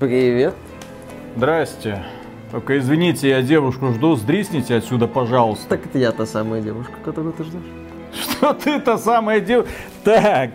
Привет. 0.00 0.54
Здрасте. 1.36 2.02
Только 2.50 2.78
извините, 2.78 3.28
я 3.28 3.42
девушку 3.42 3.92
жду, 3.92 4.16
сдрисните 4.16 4.76
отсюда, 4.76 5.06
пожалуйста. 5.06 5.68
Так 5.68 5.84
это 5.84 5.98
я 5.98 6.10
та 6.10 6.24
самая 6.24 6.62
девушка, 6.62 6.94
которую 7.04 7.34
ты 7.34 7.44
ждешь. 7.44 7.60
Что 8.14 8.54
ты 8.54 8.80
та 8.80 8.96
самая 8.96 9.40
девушка? 9.40 9.70
Так, 10.02 10.52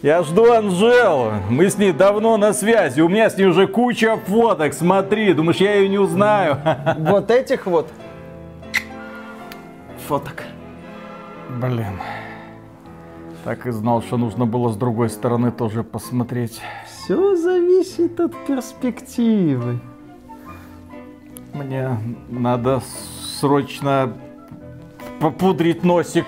я 0.00 0.22
жду 0.22 0.52
Анжелу. 0.52 1.32
Мы 1.50 1.68
с 1.68 1.76
ней 1.76 1.90
давно 1.90 2.36
на 2.36 2.52
связи. 2.52 3.00
У 3.00 3.08
меня 3.08 3.28
с 3.28 3.36
ней 3.36 3.46
уже 3.46 3.66
куча 3.66 4.16
фоток. 4.16 4.72
Смотри, 4.72 5.34
думаешь, 5.34 5.56
я 5.56 5.74
ее 5.74 5.88
не 5.88 5.98
узнаю? 5.98 6.58
Вот 6.98 7.32
этих 7.32 7.66
вот 7.66 7.88
фоток. 10.06 10.44
Блин. 11.60 11.98
Так 13.42 13.66
и 13.66 13.72
знал, 13.72 14.02
что 14.02 14.18
нужно 14.18 14.46
было 14.46 14.70
с 14.70 14.76
другой 14.76 15.10
стороны 15.10 15.50
тоже 15.50 15.82
посмотреть. 15.82 16.60
Все 17.08 17.36
зависит 17.36 18.20
от 18.20 18.34
перспективы. 18.46 19.80
Мне 21.54 21.98
надо 22.28 22.82
срочно 23.40 24.12
попудрить 25.18 25.84
носик. 25.84 26.26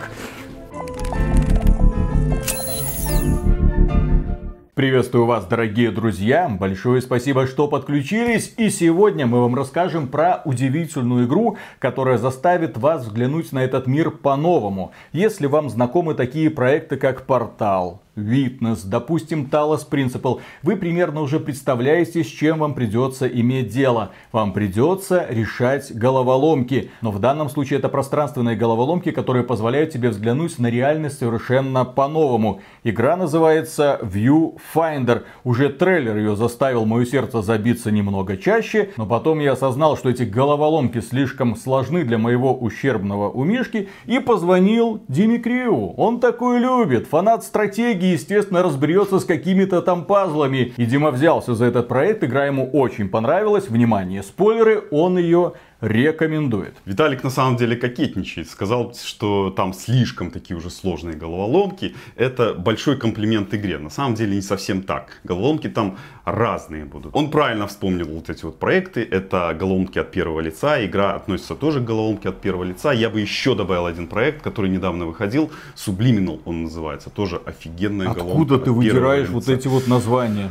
Приветствую 4.73 5.27
вас, 5.27 5.45
дорогие 5.45 5.91
друзья! 5.91 6.49
Большое 6.49 7.03
спасибо, 7.03 7.47
что 7.47 7.69
подключились. 7.69 8.55
И 8.57 8.71
сегодня 8.71 9.27
мы 9.27 9.43
вам 9.43 9.55
расскажем 9.55 10.09
про 10.09 10.41
удивительную 10.47 11.27
игру, 11.27 11.59
которая 11.79 12.17
заставит 12.17 12.79
вас 12.79 13.05
взглянуть 13.05 13.53
на 13.53 13.63
этот 13.63 13.87
мир 13.87 14.11
по-новому. 14.11 14.93
Если 15.13 15.47
вам 15.47 15.69
знакомы 15.69 16.15
такие 16.15 16.49
проекты, 16.49 16.97
как 16.97 17.27
Портал, 17.27 18.01
Witness, 18.21 18.81
допустим, 18.85 19.49
Talos 19.51 19.89
Principle, 19.91 20.41
вы 20.63 20.77
примерно 20.77 21.23
уже 21.23 21.41
представляете, 21.41 22.23
с 22.23 22.27
чем 22.27 22.59
вам 22.59 22.75
придется 22.75 23.27
иметь 23.27 23.69
дело. 23.69 24.11
Вам 24.33 24.53
придется 24.53 25.27
решать 25.29 25.95
головоломки. 25.95 26.91
Но 27.01 27.11
в 27.11 27.19
данном 27.19 27.49
случае 27.49 27.79
это 27.79 27.89
пространственные 27.89 28.57
головоломки, 28.57 29.11
которые 29.11 29.45
позволяют 29.45 29.93
тебе 29.93 30.11
взглянуть 30.11 30.59
на 30.59 30.69
реальность 30.69 31.19
совершенно 31.19 31.85
по-новому. 31.85 32.61
Игра 32.85 33.17
называется 33.17 33.99
Viewfinder. 34.03 35.25
Уже 35.45 35.69
трейлер 35.69 36.17
ее 36.17 36.37
заставил 36.37 36.85
мое 36.87 37.05
сердце 37.05 37.43
забиться 37.43 37.91
немного 37.91 38.37
чаще, 38.37 38.91
но 38.97 39.07
потом 39.07 39.41
я 39.41 39.53
осознал, 39.53 39.97
что 39.97 40.11
эти 40.11 40.23
головоломки 40.23 41.01
слишком 41.01 41.57
сложны 41.57 42.05
для 42.05 42.19
моего 42.19 42.55
ущербного 42.55 43.31
умишки 43.31 43.89
и 44.07 44.19
позвонил 44.19 45.03
Диме 45.09 45.39
Криу. 45.39 45.95
Он 45.97 46.21
такой 46.21 46.59
любит, 46.59 47.07
фанат 47.07 47.45
стратегии 47.45 48.10
естественно, 48.13 48.63
разберется 48.63 49.19
с 49.19 49.25
какими-то 49.25 49.83
там 49.83 50.05
пазлами. 50.05 50.73
И 50.77 50.85
Дима 50.87 51.11
взялся 51.11 51.55
за 51.55 51.67
этот 51.67 51.89
проект, 51.89 52.25
игра 52.25 52.47
ему 52.47 52.71
очень 52.71 53.09
понравилась. 53.09 53.69
Внимание, 53.69 54.23
спойлеры, 54.23 54.85
он 54.91 55.19
ее 55.19 55.55
рекомендует. 55.81 56.75
Виталик 56.85 57.25
на 57.25 57.31
самом 57.31 57.57
деле 57.57 57.77
кокетничает. 57.77 58.49
Сказал, 58.49 58.95
что 58.95 59.51
там 59.51 59.73
слишком 59.73 60.31
такие 60.31 60.57
уже 60.57 60.71
сложные 60.71 61.17
головоломки. 61.17 61.95
Это 62.17 62.55
большой 62.55 62.97
комплимент 62.97 63.55
игре. 63.55 63.79
На 63.79 63.91
самом 63.91 64.15
деле 64.15 64.35
не 64.35 64.43
совсем 64.43 64.83
так. 64.83 65.21
Головоломки 65.25 65.69
там 65.69 65.99
разные 66.25 66.85
будут. 66.85 67.17
Он 67.17 67.31
правильно 67.31 67.67
вспомнил 67.67 68.07
вот 68.07 68.31
эти 68.31 68.45
вот 68.45 68.59
проекты. 68.59 69.03
Это 69.03 69.57
головоломки 69.59 69.99
от 69.99 70.11
первого 70.11 70.41
лица. 70.41 70.85
Игра 70.85 71.15
относится 71.15 71.55
тоже 71.55 71.81
к 71.81 71.85
головоломке 71.85 72.29
от 72.29 72.41
первого 72.41 72.65
лица. 72.65 72.93
Я 72.93 73.11
бы 73.11 73.21
еще 73.21 73.55
добавил 73.55 73.87
один 73.87 74.07
проект, 74.07 74.43
который 74.43 74.71
недавно 74.71 75.07
выходил. 75.07 75.51
Subliminal 75.75 76.41
он 76.45 76.65
называется. 76.65 77.11
Тоже 77.11 77.41
офигенная 77.45 78.09
Откуда 78.09 78.25
головоломка. 78.25 78.55
Откуда 78.55 78.65
ты 78.65 78.73
выдираешь 78.73 79.29
вот 79.29 79.49
эти 79.49 79.69
вот 79.69 79.89
названия? 79.89 80.51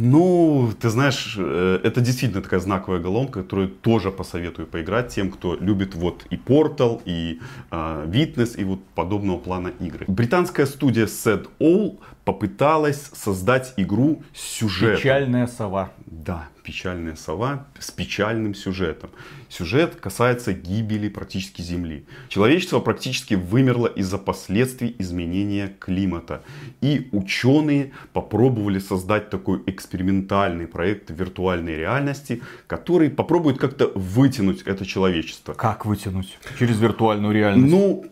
Ну, 0.00 0.70
ты 0.80 0.90
знаешь, 0.90 1.34
э, 1.36 1.80
это 1.82 2.00
действительно 2.00 2.42
такая 2.42 2.60
знаковая 2.60 3.00
головоломка, 3.00 3.42
которую 3.42 3.68
тоже 3.68 4.10
посоветую 4.10 4.66
поиграть 4.66 5.08
тем, 5.08 5.30
кто 5.30 5.56
любит 5.56 5.94
вот 5.94 6.24
и 6.30 6.36
Portal, 6.36 7.02
и 7.04 7.40
э, 7.70 8.06
Witness, 8.06 8.56
и 8.56 8.64
вот 8.64 8.84
подобного 8.94 9.38
плана 9.38 9.72
игры. 9.80 10.04
Британская 10.06 10.66
студия 10.66 11.06
Sad 11.06 11.48
All 11.58 11.98
попыталась 12.28 13.10
создать 13.14 13.72
игру 13.78 14.22
с 14.34 14.42
сюжетом. 14.42 14.96
Печальная 14.96 15.46
сова. 15.46 15.92
Да, 16.04 16.48
печальная 16.62 17.16
сова 17.16 17.66
с 17.80 17.90
печальным 17.90 18.54
сюжетом. 18.54 19.08
Сюжет 19.48 19.96
касается 19.96 20.52
гибели 20.52 21.08
практически 21.08 21.62
Земли. 21.62 22.04
Человечество 22.28 22.80
практически 22.80 23.32
вымерло 23.32 23.86
из-за 23.86 24.18
последствий 24.18 24.94
изменения 24.98 25.72
климата. 25.78 26.42
И 26.82 27.08
ученые 27.12 27.92
попробовали 28.12 28.78
создать 28.78 29.30
такой 29.30 29.62
экспериментальный 29.64 30.66
проект 30.66 31.08
виртуальной 31.08 31.76
реальности, 31.76 32.42
который 32.66 33.08
попробует 33.08 33.56
как-то 33.56 33.90
вытянуть 33.94 34.60
это 34.66 34.84
человечество. 34.84 35.54
Как 35.54 35.86
вытянуть? 35.86 36.36
Через 36.58 36.78
виртуальную 36.78 37.32
реальность? 37.32 37.72
Ну, 37.72 38.04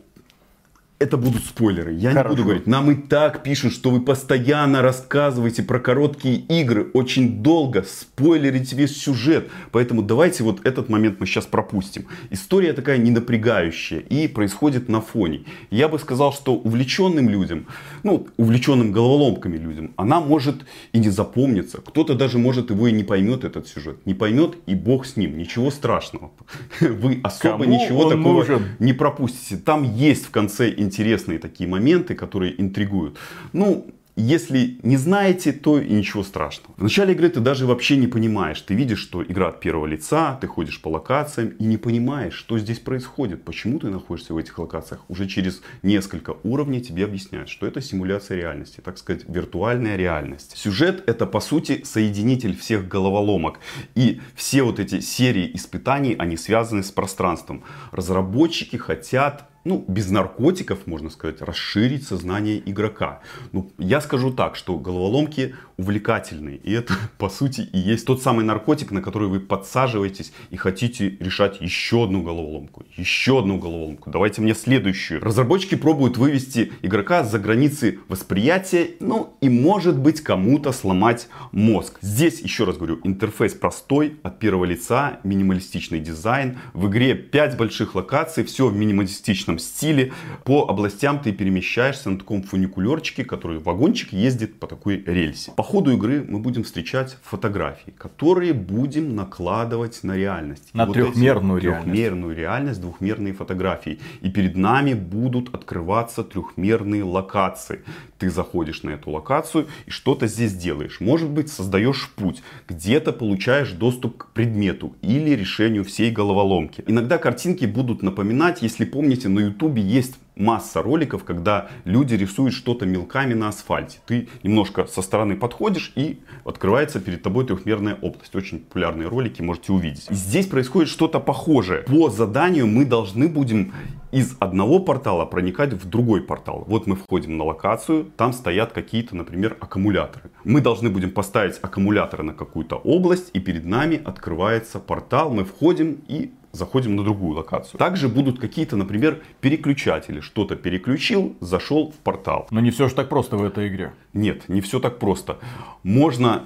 это 0.98 1.18
будут 1.18 1.44
спойлеры. 1.44 1.92
Я 1.92 2.12
Хорошо. 2.12 2.30
не 2.30 2.34
буду 2.36 2.44
говорить. 2.44 2.66
Нам 2.66 2.90
и 2.90 2.94
так 2.94 3.42
пишут, 3.42 3.74
что 3.74 3.90
вы 3.90 4.00
постоянно 4.00 4.80
рассказываете 4.80 5.62
про 5.62 5.78
короткие 5.78 6.36
игры 6.36 6.88
очень 6.94 7.42
долго, 7.42 7.82
спойлерите 7.82 8.74
весь 8.76 8.96
сюжет. 8.96 9.50
Поэтому 9.72 10.00
давайте 10.00 10.42
вот 10.42 10.64
этот 10.64 10.88
момент 10.88 11.20
мы 11.20 11.26
сейчас 11.26 11.44
пропустим. 11.44 12.06
История 12.30 12.72
такая 12.72 12.96
ненапрягающая 12.96 13.98
и 13.98 14.26
происходит 14.26 14.88
на 14.88 15.02
фоне. 15.02 15.44
Я 15.70 15.88
бы 15.88 15.98
сказал, 15.98 16.32
что 16.32 16.54
увлеченным 16.54 17.28
людям, 17.28 17.66
ну, 18.02 18.28
увлеченным 18.38 18.90
головоломками 18.90 19.58
людям, 19.58 19.92
она 19.96 20.20
может 20.20 20.64
и 20.92 20.98
не 20.98 21.10
запомниться. 21.10 21.78
Кто-то 21.82 22.14
даже 22.14 22.38
может 22.38 22.70
его 22.70 22.88
и 22.88 22.92
не 22.92 23.04
поймет 23.04 23.44
этот 23.44 23.68
сюжет. 23.68 23.98
Не 24.06 24.14
поймет 24.14 24.54
и 24.64 24.74
бог 24.74 25.04
с 25.04 25.16
ним. 25.16 25.36
Ничего 25.36 25.70
страшного. 25.70 26.30
Вы 26.80 27.20
особо 27.22 27.64
Кому 27.64 27.64
ничего 27.64 28.08
такого 28.08 28.38
нужен? 28.38 28.62
не 28.78 28.94
пропустите. 28.94 29.58
Там 29.58 29.82
есть 29.82 30.24
в 30.24 30.30
конце 30.30 30.70
интересные 30.86 31.38
такие 31.38 31.68
моменты, 31.68 32.14
которые 32.14 32.60
интригуют. 32.60 33.18
Ну, 33.52 33.86
если 34.18 34.78
не 34.82 34.96
знаете, 34.96 35.52
то 35.52 35.78
и 35.78 35.92
ничего 35.92 36.22
страшного. 36.22 36.74
В 36.78 36.82
начале 36.82 37.12
игры 37.12 37.28
ты 37.28 37.40
даже 37.40 37.66
вообще 37.66 37.98
не 37.98 38.06
понимаешь. 38.06 38.58
Ты 38.62 38.72
видишь, 38.72 39.00
что 39.00 39.22
игра 39.22 39.48
от 39.48 39.60
первого 39.60 39.84
лица, 39.84 40.38
ты 40.40 40.46
ходишь 40.46 40.80
по 40.80 40.88
локациям 40.88 41.50
и 41.50 41.64
не 41.64 41.76
понимаешь, 41.76 42.32
что 42.32 42.58
здесь 42.58 42.78
происходит, 42.78 43.44
почему 43.44 43.78
ты 43.78 43.90
находишься 43.90 44.32
в 44.32 44.38
этих 44.38 44.58
локациях. 44.58 45.02
Уже 45.08 45.26
через 45.26 45.60
несколько 45.82 46.34
уровней 46.44 46.80
тебе 46.80 47.04
объясняют, 47.04 47.50
что 47.50 47.66
это 47.66 47.82
симуляция 47.82 48.38
реальности, 48.38 48.80
так 48.82 48.96
сказать, 48.96 49.24
виртуальная 49.28 49.96
реальность. 49.96 50.56
Сюжет 50.56 51.04
это 51.06 51.26
по 51.26 51.40
сути 51.40 51.82
соединитель 51.84 52.56
всех 52.56 52.88
головоломок. 52.88 53.60
И 53.94 54.22
все 54.34 54.62
вот 54.62 54.80
эти 54.80 55.00
серии 55.00 55.50
испытаний, 55.54 56.16
они 56.18 56.38
связаны 56.38 56.82
с 56.82 56.90
пространством. 56.90 57.64
Разработчики 57.92 58.76
хотят 58.76 59.50
ну, 59.66 59.84
без 59.88 60.10
наркотиков, 60.10 60.86
можно 60.86 61.10
сказать, 61.10 61.42
расширить 61.42 62.06
сознание 62.06 62.62
игрока. 62.64 63.20
Ну, 63.52 63.72
я 63.78 64.00
скажу 64.00 64.30
так, 64.32 64.54
что 64.54 64.78
головоломки 64.78 65.54
увлекательные. 65.76 66.56
И 66.58 66.72
это, 66.72 66.94
по 67.18 67.28
сути, 67.28 67.62
и 67.72 67.78
есть 67.78 68.06
тот 68.06 68.22
самый 68.22 68.44
наркотик, 68.44 68.92
на 68.92 69.02
который 69.02 69.28
вы 69.28 69.40
подсаживаетесь 69.40 70.32
и 70.50 70.56
хотите 70.56 71.16
решать 71.20 71.60
еще 71.60 72.04
одну 72.04 72.22
головоломку. 72.22 72.84
Еще 72.96 73.40
одну 73.40 73.58
головоломку. 73.58 74.10
Давайте 74.10 74.40
мне 74.40 74.54
следующую. 74.54 75.20
Разработчики 75.20 75.74
пробуют 75.74 76.16
вывести 76.16 76.72
игрока 76.82 77.24
за 77.24 77.38
границы 77.38 77.98
восприятия, 78.08 78.90
ну, 79.00 79.36
и, 79.40 79.48
может 79.48 79.98
быть, 79.98 80.20
кому-то 80.20 80.70
сломать 80.72 81.28
мозг. 81.50 81.98
Здесь, 82.00 82.40
еще 82.40 82.64
раз 82.64 82.76
говорю, 82.76 83.00
интерфейс 83.02 83.54
простой, 83.54 84.16
от 84.22 84.38
первого 84.38 84.64
лица, 84.64 85.18
минималистичный 85.24 85.98
дизайн. 85.98 86.58
В 86.72 86.88
игре 86.88 87.14
5 87.14 87.56
больших 87.56 87.96
локаций, 87.96 88.44
все 88.44 88.68
в 88.68 88.76
минималистичном 88.76 89.55
стиле. 89.58 90.12
По 90.44 90.68
областям 90.68 91.20
ты 91.20 91.32
перемещаешься 91.32 92.10
на 92.10 92.18
таком 92.18 92.42
фуникулерчике, 92.42 93.24
который 93.24 93.58
вагончик 93.58 94.12
ездит 94.12 94.58
по 94.58 94.66
такой 94.66 95.02
рельсе. 95.04 95.52
По 95.56 95.62
ходу 95.62 95.92
игры 95.92 96.24
мы 96.28 96.38
будем 96.38 96.64
встречать 96.64 97.16
фотографии, 97.22 97.92
которые 97.98 98.52
будем 98.52 99.14
накладывать 99.14 100.02
на 100.02 100.16
реальность. 100.16 100.70
На 100.72 100.84
И 100.84 100.92
трехмерную 100.92 101.58
эти 101.58 101.66
реальность. 101.66 101.84
Трехмерную 101.84 102.36
реальность, 102.36 102.80
двухмерные 102.80 103.32
фотографии. 103.32 103.98
И 104.20 104.30
перед 104.30 104.56
нами 104.56 104.94
будут 104.94 105.54
открываться 105.54 106.22
трехмерные 106.22 107.04
локации. 107.04 107.82
Ты 108.18 108.30
заходишь 108.30 108.82
на 108.82 108.90
эту 108.90 109.10
локацию 109.10 109.66
и 109.86 109.90
что-то 109.90 110.26
здесь 110.26 110.54
делаешь. 110.54 111.00
Может 111.00 111.28
быть, 111.30 111.50
создаешь 111.50 112.10
путь. 112.16 112.42
Где-то 112.68 113.12
получаешь 113.12 113.72
доступ 113.72 114.16
к 114.16 114.26
предмету 114.32 114.96
или 115.02 115.30
решению 115.30 115.84
всей 115.84 116.10
головоломки. 116.10 116.82
Иногда 116.86 117.18
картинки 117.18 117.66
будут 117.66 118.02
напоминать, 118.02 118.62
если 118.62 118.84
помните, 118.84 119.28
на 119.28 119.45
ютубе 119.46 119.82
есть 119.82 120.16
масса 120.36 120.82
роликов, 120.82 121.24
когда 121.24 121.68
люди 121.84 122.14
рисуют 122.14 122.54
что-то 122.54 122.86
мелками 122.86 123.34
на 123.34 123.48
асфальте. 123.48 123.98
Ты 124.06 124.28
немножко 124.42 124.86
со 124.86 125.02
стороны 125.02 125.36
подходишь 125.36 125.92
и 125.96 126.20
открывается 126.44 127.00
перед 127.00 127.22
тобой 127.22 127.46
трехмерная 127.46 127.96
область. 128.00 128.34
Очень 128.36 128.60
популярные 128.60 129.08
ролики 129.08 129.42
можете 129.42 129.72
увидеть. 129.72 130.06
Здесь 130.10 130.46
происходит 130.46 130.90
что-то 130.90 131.20
похожее. 131.20 131.82
По 131.82 132.10
заданию 132.10 132.66
мы 132.66 132.84
должны 132.84 133.28
будем 133.28 133.72
из 134.12 134.36
одного 134.38 134.78
портала 134.78 135.24
проникать 135.24 135.72
в 135.72 135.88
другой 135.88 136.22
портал. 136.22 136.64
Вот 136.68 136.86
мы 136.86 136.96
входим 136.96 137.36
на 137.36 137.44
локацию, 137.44 138.06
там 138.16 138.32
стоят 138.32 138.72
какие-то, 138.72 139.16
например, 139.16 139.56
аккумуляторы. 139.60 140.30
Мы 140.46 140.60
должны 140.60 140.90
будем 140.90 141.10
поставить 141.10 141.58
аккумуляторы 141.60 142.22
на 142.22 142.32
какую-то 142.32 142.76
область, 142.76 143.30
и 143.32 143.40
перед 143.40 143.64
нами 143.64 144.00
открывается 144.04 144.78
портал, 144.78 145.28
мы 145.28 145.44
входим 145.44 146.04
и 146.06 146.30
заходим 146.52 146.94
на 146.94 147.02
другую 147.02 147.34
локацию. 147.36 147.78
Также 147.78 148.08
будут 148.08 148.38
какие-то, 148.38 148.76
например, 148.76 149.24
переключатели. 149.40 150.20
Что-то 150.20 150.54
переключил, 150.54 151.34
зашел 151.40 151.90
в 151.90 151.96
портал. 151.96 152.46
Но 152.52 152.60
не 152.60 152.70
все 152.70 152.88
же 152.88 152.94
так 152.94 153.08
просто 153.08 153.36
в 153.36 153.42
этой 153.42 153.66
игре. 153.66 153.92
Нет, 154.12 154.48
не 154.48 154.60
все 154.60 154.78
так 154.78 155.00
просто. 155.00 155.40
Можно 155.82 156.44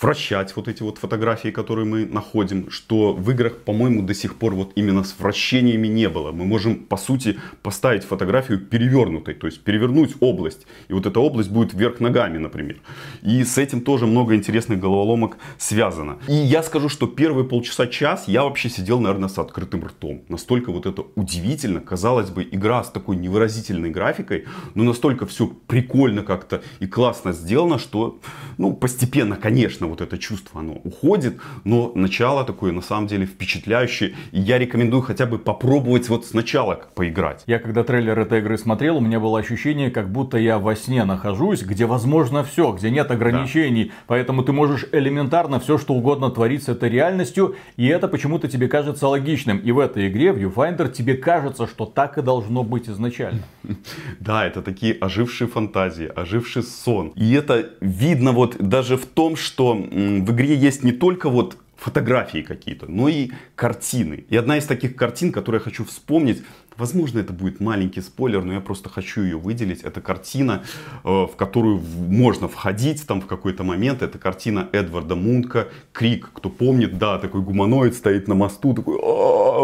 вращать 0.00 0.54
вот 0.56 0.68
эти 0.68 0.82
вот 0.82 0.98
фотографии, 0.98 1.48
которые 1.48 1.86
мы 1.86 2.06
находим, 2.06 2.70
что 2.70 3.12
в 3.12 3.30
играх, 3.30 3.58
по-моему, 3.58 4.02
до 4.02 4.14
сих 4.14 4.36
пор 4.36 4.54
вот 4.54 4.72
именно 4.76 5.04
с 5.04 5.14
вращениями 5.18 5.88
не 5.88 6.08
было. 6.08 6.32
Мы 6.32 6.44
можем, 6.44 6.76
по 6.76 6.96
сути, 6.96 7.38
поставить 7.62 8.04
фотографию 8.04 8.58
перевернутой, 8.58 9.34
то 9.34 9.46
есть 9.46 9.62
перевернуть 9.62 10.14
область, 10.20 10.66
и 10.88 10.92
вот 10.92 11.06
эта 11.06 11.20
область 11.20 11.50
будет 11.50 11.74
вверх 11.74 12.00
ногами, 12.00 12.38
например. 12.38 12.80
И 13.22 13.42
с 13.44 13.58
этим 13.58 13.80
тоже 13.80 14.06
много 14.06 14.34
интересных 14.34 14.80
головоломок 14.80 15.38
связано. 15.58 16.18
И 16.28 16.34
я 16.34 16.62
скажу, 16.62 16.88
что 16.88 17.06
первые 17.06 17.46
полчаса-час 17.46 18.28
я 18.28 18.44
вообще 18.44 18.68
сидел, 18.68 19.00
наверное, 19.00 19.28
с 19.28 19.38
открытым 19.38 19.84
ртом. 19.84 20.22
Настолько 20.28 20.72
вот 20.72 20.86
это 20.86 21.04
удивительно. 21.14 21.80
Казалось 21.80 22.30
бы, 22.30 22.46
игра 22.50 22.84
с 22.84 22.90
такой 22.90 23.16
невыразительной 23.16 23.90
графикой, 23.90 24.44
но 24.74 24.84
настолько 24.84 25.26
все 25.26 25.46
прикольно 25.46 26.22
как-то 26.22 26.62
и 26.80 26.86
классно 26.86 27.32
сделано, 27.32 27.78
что, 27.78 28.18
ну, 28.58 28.72
постепенно, 28.72 29.36
конечно, 29.36 29.85
конечно, 29.86 29.88
вот 29.88 30.00
это 30.00 30.18
чувство, 30.18 30.60
оно 30.60 30.72
уходит, 30.84 31.40
но 31.64 31.92
начало 31.94 32.44
такое, 32.44 32.72
на 32.72 32.82
самом 32.82 33.06
деле, 33.06 33.26
впечатляющее. 33.26 34.14
И 34.32 34.40
я 34.40 34.58
рекомендую 34.58 35.02
хотя 35.02 35.26
бы 35.26 35.38
попробовать 35.38 36.08
вот 36.08 36.26
сначала 36.26 36.80
поиграть. 36.94 37.44
Я 37.46 37.58
когда 37.58 37.82
трейлер 37.84 38.18
этой 38.18 38.40
игры 38.40 38.58
смотрел, 38.58 38.96
у 38.96 39.00
меня 39.00 39.20
было 39.20 39.38
ощущение, 39.38 39.90
как 39.90 40.10
будто 40.10 40.38
я 40.38 40.58
во 40.58 40.74
сне 40.76 41.04
нахожусь, 41.04 41.62
где 41.62 41.86
возможно 41.86 42.42
все, 42.42 42.72
где 42.72 42.90
нет 42.90 43.10
ограничений. 43.10 43.84
Да. 43.84 43.92
Поэтому 44.06 44.42
ты 44.42 44.52
можешь 44.52 44.86
элементарно 44.92 45.58
все, 45.58 45.78
что 45.78 45.94
угодно 45.94 46.30
творить 46.30 46.62
с 46.62 46.68
этой 46.68 46.88
реальностью, 46.90 47.54
и 47.78 47.86
это 47.86 48.08
почему-то 48.08 48.48
тебе 48.48 48.68
кажется 48.68 49.08
логичным. 49.08 49.58
И 49.58 49.72
в 49.72 49.78
этой 49.78 50.08
игре, 50.08 50.32
в 50.32 50.38
Viewfinder, 50.38 50.90
тебе 50.90 51.14
кажется, 51.14 51.66
что 51.66 51.86
так 51.86 52.18
и 52.18 52.22
должно 52.22 52.62
быть 52.62 52.88
изначально. 52.88 53.40
Да, 54.20 54.46
это 54.46 54.62
такие 54.62 54.94
ожившие 55.00 55.48
фантазии, 55.48 56.10
оживший 56.16 56.62
сон. 56.62 57.12
И 57.16 57.32
это 57.32 57.70
видно 57.80 58.32
вот 58.32 58.56
даже 58.58 58.96
в 58.96 59.06
том, 59.06 59.36
что 59.36 59.75
в 59.76 60.32
игре 60.32 60.54
есть 60.54 60.82
не 60.82 60.92
только 60.92 61.28
вот 61.28 61.56
фотографии 61.76 62.42
какие-то, 62.42 62.86
но 62.90 63.08
и 63.08 63.30
картины. 63.54 64.24
И 64.28 64.36
одна 64.36 64.58
из 64.58 64.64
таких 64.64 64.96
картин, 64.96 65.32
которую 65.32 65.60
я 65.60 65.64
хочу 65.64 65.84
вспомнить, 65.84 66.42
Возможно, 66.76 67.20
это 67.20 67.32
будет 67.32 67.60
маленький 67.60 68.00
спойлер, 68.00 68.44
но 68.44 68.54
я 68.54 68.60
просто 68.60 68.88
хочу 68.88 69.22
ее 69.22 69.36
выделить. 69.36 69.82
Это 69.82 70.00
картина, 70.00 70.62
э, 71.04 71.08
в 71.08 71.36
которую 71.36 71.80
можно 72.08 72.48
входить 72.48 73.06
там 73.06 73.20
в 73.20 73.26
какой-то 73.26 73.64
момент. 73.64 74.02
Это 74.02 74.18
картина 74.18 74.68
Эдварда 74.72 75.16
Мунка 75.16 75.68
«Крик». 75.92 76.30
Кто 76.32 76.50
помнит, 76.50 76.98
да, 76.98 77.18
такой 77.18 77.40
гуманоид 77.42 77.94
стоит 77.94 78.28
на 78.28 78.34
мосту, 78.34 78.74
такой 78.74 78.98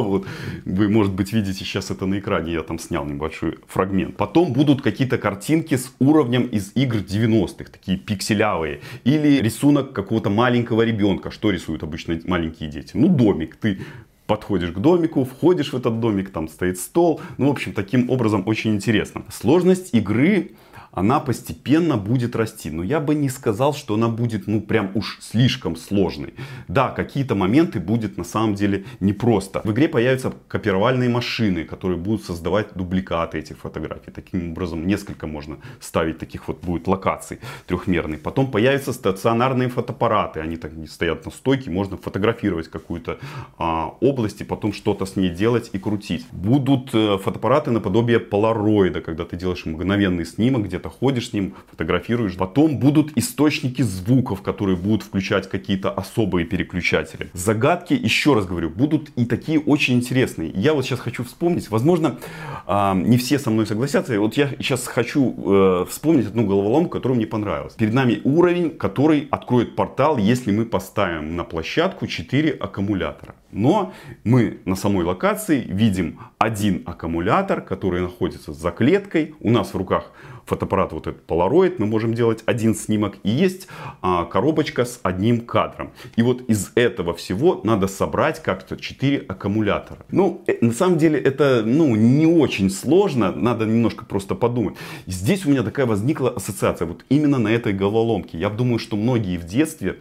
вот. 0.00 0.26
Вы, 0.64 0.88
может 0.88 1.12
быть, 1.12 1.32
видите 1.32 1.58
сейчас 1.58 1.90
это 1.90 2.06
на 2.06 2.18
экране. 2.18 2.52
Я 2.52 2.62
там 2.62 2.78
снял 2.78 3.04
небольшой 3.04 3.58
фрагмент. 3.66 4.16
Потом 4.16 4.52
будут 4.52 4.82
какие-то 4.82 5.18
картинки 5.18 5.76
с 5.76 5.92
уровнем 5.98 6.46
из 6.46 6.72
игр 6.74 6.98
90-х, 6.98 7.70
такие 7.70 7.98
пикселявые. 7.98 8.80
Или 9.04 9.40
рисунок 9.40 9.92
какого-то 9.92 10.30
маленького 10.30 10.82
ребенка. 10.82 11.30
Что 11.30 11.50
рисуют 11.50 11.82
обычно 11.82 12.18
маленькие 12.24 12.70
дети? 12.70 12.92
Ну, 12.94 13.08
домик. 13.08 13.56
Ты 13.56 13.80
подходишь 14.26 14.72
к 14.72 14.78
домику, 14.78 15.24
входишь 15.24 15.72
в 15.72 15.76
этот 15.76 16.00
домик, 16.00 16.30
там 16.30 16.48
стоит 16.48 16.78
стол. 16.78 17.20
Ну, 17.38 17.48
в 17.48 17.50
общем, 17.50 17.72
таким 17.72 18.10
образом 18.10 18.42
очень 18.46 18.74
интересно. 18.74 19.22
Сложность 19.30 19.94
игры 19.94 20.52
она 20.92 21.20
постепенно 21.20 21.96
будет 21.96 22.36
расти. 22.36 22.70
Но 22.70 22.82
я 22.82 23.00
бы 23.00 23.14
не 23.14 23.30
сказал, 23.30 23.74
что 23.74 23.94
она 23.94 24.08
будет, 24.08 24.46
ну, 24.46 24.60
прям 24.60 24.90
уж 24.94 25.18
слишком 25.20 25.76
сложной. 25.76 26.34
Да, 26.68 26.90
какие-то 26.90 27.34
моменты 27.34 27.80
будет 27.80 28.18
на 28.18 28.24
самом 28.24 28.54
деле 28.54 28.84
непросто. 29.00 29.62
В 29.64 29.72
игре 29.72 29.88
появятся 29.88 30.32
копировальные 30.48 31.08
машины, 31.08 31.64
которые 31.64 31.98
будут 31.98 32.24
создавать 32.24 32.74
дубликаты 32.74 33.38
этих 33.38 33.58
фотографий. 33.58 34.10
Таким 34.10 34.52
образом, 34.52 34.86
несколько 34.86 35.26
можно 35.26 35.56
ставить 35.80 36.18
таких 36.18 36.46
вот 36.48 36.62
будет 36.62 36.86
локаций 36.86 37.38
трехмерных. 37.66 38.20
Потом 38.22 38.50
появятся 38.50 38.92
стационарные 38.92 39.68
фотоаппараты. 39.68 40.40
Они 40.40 40.56
так 40.56 40.72
стоят 40.88 41.24
на 41.24 41.30
стойке, 41.30 41.70
можно 41.70 41.96
фотографировать 41.96 42.68
какую-то 42.68 43.18
а, 43.56 43.94
область 44.00 44.42
и 44.42 44.44
потом 44.44 44.74
что-то 44.74 45.06
с 45.06 45.16
ней 45.16 45.30
делать 45.30 45.70
и 45.72 45.78
крутить. 45.78 46.26
Будут 46.32 46.94
э, 46.94 47.18
фотоаппараты 47.18 47.70
наподобие 47.70 48.20
полароида, 48.20 49.00
когда 49.00 49.24
ты 49.24 49.36
делаешь 49.36 49.64
мгновенный 49.64 50.26
снимок, 50.26 50.64
где 50.64 50.81
где-то 50.82 50.90
ходишь 50.90 51.30
с 51.30 51.32
ним, 51.32 51.54
фотографируешь. 51.70 52.36
Потом 52.36 52.78
будут 52.78 53.16
источники 53.16 53.82
звуков, 53.82 54.42
которые 54.42 54.76
будут 54.76 55.02
включать 55.02 55.48
какие-то 55.48 55.90
особые 55.90 56.44
переключатели. 56.44 57.30
Загадки, 57.34 57.94
еще 57.94 58.34
раз 58.34 58.46
говорю, 58.46 58.70
будут 58.70 59.10
и 59.16 59.24
такие 59.24 59.60
очень 59.60 59.94
интересные. 59.94 60.50
Я 60.54 60.74
вот 60.74 60.84
сейчас 60.84 61.00
хочу 61.00 61.24
вспомнить, 61.24 61.70
возможно, 61.70 62.18
а, 62.66 62.94
не 62.94 63.16
все 63.16 63.38
со 63.38 63.50
мной 63.50 63.66
согласятся. 63.66 64.18
Вот 64.20 64.34
я 64.36 64.48
сейчас 64.58 64.86
хочу 64.86 65.34
э, 65.36 65.86
вспомнить 65.88 66.26
одну 66.26 66.46
головоломку, 66.46 66.90
которая 66.90 67.16
мне 67.16 67.26
понравилась. 67.26 67.74
Перед 67.74 67.94
нами 67.94 68.20
уровень, 68.24 68.70
который 68.70 69.28
откроет 69.30 69.76
портал, 69.76 70.18
если 70.18 70.52
мы 70.52 70.64
поставим 70.64 71.36
на 71.36 71.44
площадку 71.44 72.06
4 72.06 72.50
аккумулятора. 72.50 73.34
Но 73.52 73.92
мы 74.24 74.60
на 74.64 74.76
самой 74.76 75.04
локации 75.04 75.60
видим 75.60 76.18
один 76.38 76.82
аккумулятор, 76.86 77.60
который 77.60 78.00
находится 78.00 78.52
за 78.52 78.70
клеткой. 78.70 79.34
У 79.40 79.50
нас 79.50 79.74
в 79.74 79.76
руках 79.76 80.12
фотоаппарат 80.52 80.92
вот 80.92 81.06
этот 81.06 81.26
Polaroid, 81.26 81.76
мы 81.78 81.86
можем 81.86 82.12
делать 82.12 82.42
один 82.44 82.74
снимок. 82.74 83.16
И 83.22 83.30
есть 83.30 83.68
а, 84.02 84.24
коробочка 84.24 84.84
с 84.84 85.00
одним 85.02 85.40
кадром. 85.40 85.92
И 86.16 86.22
вот 86.22 86.42
из 86.42 86.72
этого 86.74 87.14
всего 87.14 87.60
надо 87.64 87.86
собрать 87.86 88.42
как-то 88.42 88.76
4 88.76 89.24
аккумулятора. 89.28 90.00
Ну, 90.10 90.42
э, 90.46 90.58
на 90.60 90.72
самом 90.72 90.98
деле 90.98 91.18
это 91.18 91.62
ну, 91.64 91.96
не 91.96 92.26
очень 92.26 92.68
сложно, 92.70 93.32
надо 93.32 93.64
немножко 93.64 94.04
просто 94.04 94.34
подумать. 94.34 94.74
Здесь 95.06 95.46
у 95.46 95.50
меня 95.50 95.62
такая 95.62 95.86
возникла 95.86 96.30
ассоциация, 96.30 96.86
вот 96.86 97.04
именно 97.08 97.38
на 97.38 97.48
этой 97.48 97.72
головоломке. 97.72 98.38
Я 98.38 98.50
думаю, 98.50 98.78
что 98.78 98.96
многие 98.96 99.38
в 99.38 99.44
детстве 99.44 100.00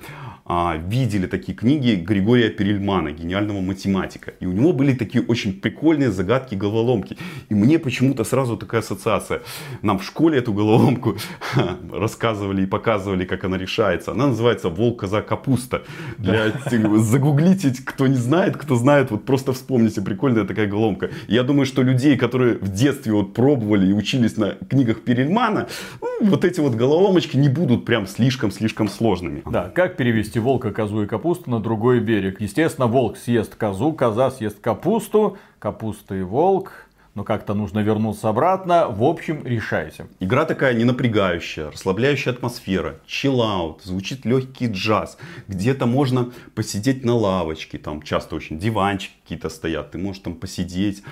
а, 0.53 0.75
видели 0.75 1.27
такие 1.27 1.53
книги 1.53 1.95
Григория 1.95 2.50
Перельмана, 2.50 3.13
гениального 3.13 3.62
математика. 3.62 4.33
И 4.42 4.45
у 4.45 4.51
него 4.51 4.74
были 4.74 4.94
такие 4.94 5.24
очень 5.24 5.53
прикольные 5.53 6.12
загадки, 6.12 6.56
головоломки. 6.56 7.18
И 7.48 7.56
мне 7.56 7.80
почему-то 7.80 8.25
сразу 8.25 8.57
такая 8.57 8.81
ассоциация. 8.81 9.44
Нам 9.81 9.98
в 9.98 10.03
школе 10.03 10.39
эту 10.39 10.51
головоломку 10.51 11.15
рассказывали 11.94 12.63
и 12.63 12.65
показывали, 12.65 13.24
как 13.24 13.45
она 13.45 13.57
решается. 13.57 14.12
Она 14.12 14.27
называется 14.27 14.67
«Волк, 14.67 15.00
коза, 15.00 15.22
капуста». 15.22 15.84
Для, 16.17 16.51
загуглите, 16.98 17.74
кто 17.86 18.08
не 18.08 18.17
знает, 18.17 18.58
кто 18.58 18.75
знает, 18.75 19.10
вот 19.12 19.24
просто 19.24 19.53
вспомните, 19.53 20.01
прикольная 20.01 20.43
такая 20.43 20.67
головоломка. 20.67 21.12
Я 21.29 21.43
думаю, 21.43 21.65
что 21.65 21.81
людей, 21.81 22.17
которые 22.17 22.55
в 22.55 22.67
детстве 22.74 23.13
вот 23.13 23.34
пробовали 23.34 23.89
и 23.89 23.93
учились 23.93 24.36
на 24.36 24.58
книгах 24.70 25.00
Перельмана, 25.00 25.70
ну, 26.01 26.27
вот 26.29 26.43
эти 26.43 26.60
вот 26.60 26.75
головоломочки 26.75 27.38
не 27.38 27.48
будут 27.48 27.86
прям 27.86 28.05
слишком-слишком 28.05 28.89
сложными. 28.89 29.43
Да, 29.46 29.70
как 29.70 29.96
перевести 29.96 30.40
волка, 30.41 30.71
козу 30.71 31.03
и 31.03 31.07
капусту 31.07 31.50
на 31.50 31.60
другой 31.60 32.01
берег. 32.01 32.41
Естественно, 32.41 32.88
волк 32.88 33.17
съест 33.17 33.55
козу, 33.55 33.93
коза 33.93 34.31
съест 34.31 34.60
капусту, 34.60 35.38
капуста 35.60 36.15
и 36.15 36.21
волк. 36.21 36.88
Но 37.13 37.25
как-то 37.25 37.53
нужно 37.53 37.79
вернуться 37.79 38.29
обратно. 38.29 38.88
В 38.88 39.03
общем, 39.03 39.45
решайте. 39.45 40.07
Игра 40.21 40.45
такая 40.45 40.74
не 40.74 40.86
напрягающая, 40.86 41.69
расслабляющая 41.69 42.31
атмосфера, 42.31 43.01
чиллаут, 43.05 43.81
звучит 43.83 44.25
легкий 44.25 44.67
джаз. 44.67 45.17
Где-то 45.50 45.86
можно 45.88 46.31
посидеть 46.55 47.03
на 47.03 47.15
лавочке, 47.15 47.77
там 47.77 48.01
часто 48.01 48.38
очень 48.38 48.60
диванчики 48.60 49.13
какие-то 49.24 49.50
стоят. 49.50 49.91
Ты 49.91 49.98
можешь 49.98 50.21
там 50.21 50.36
посидеть, 50.36 51.03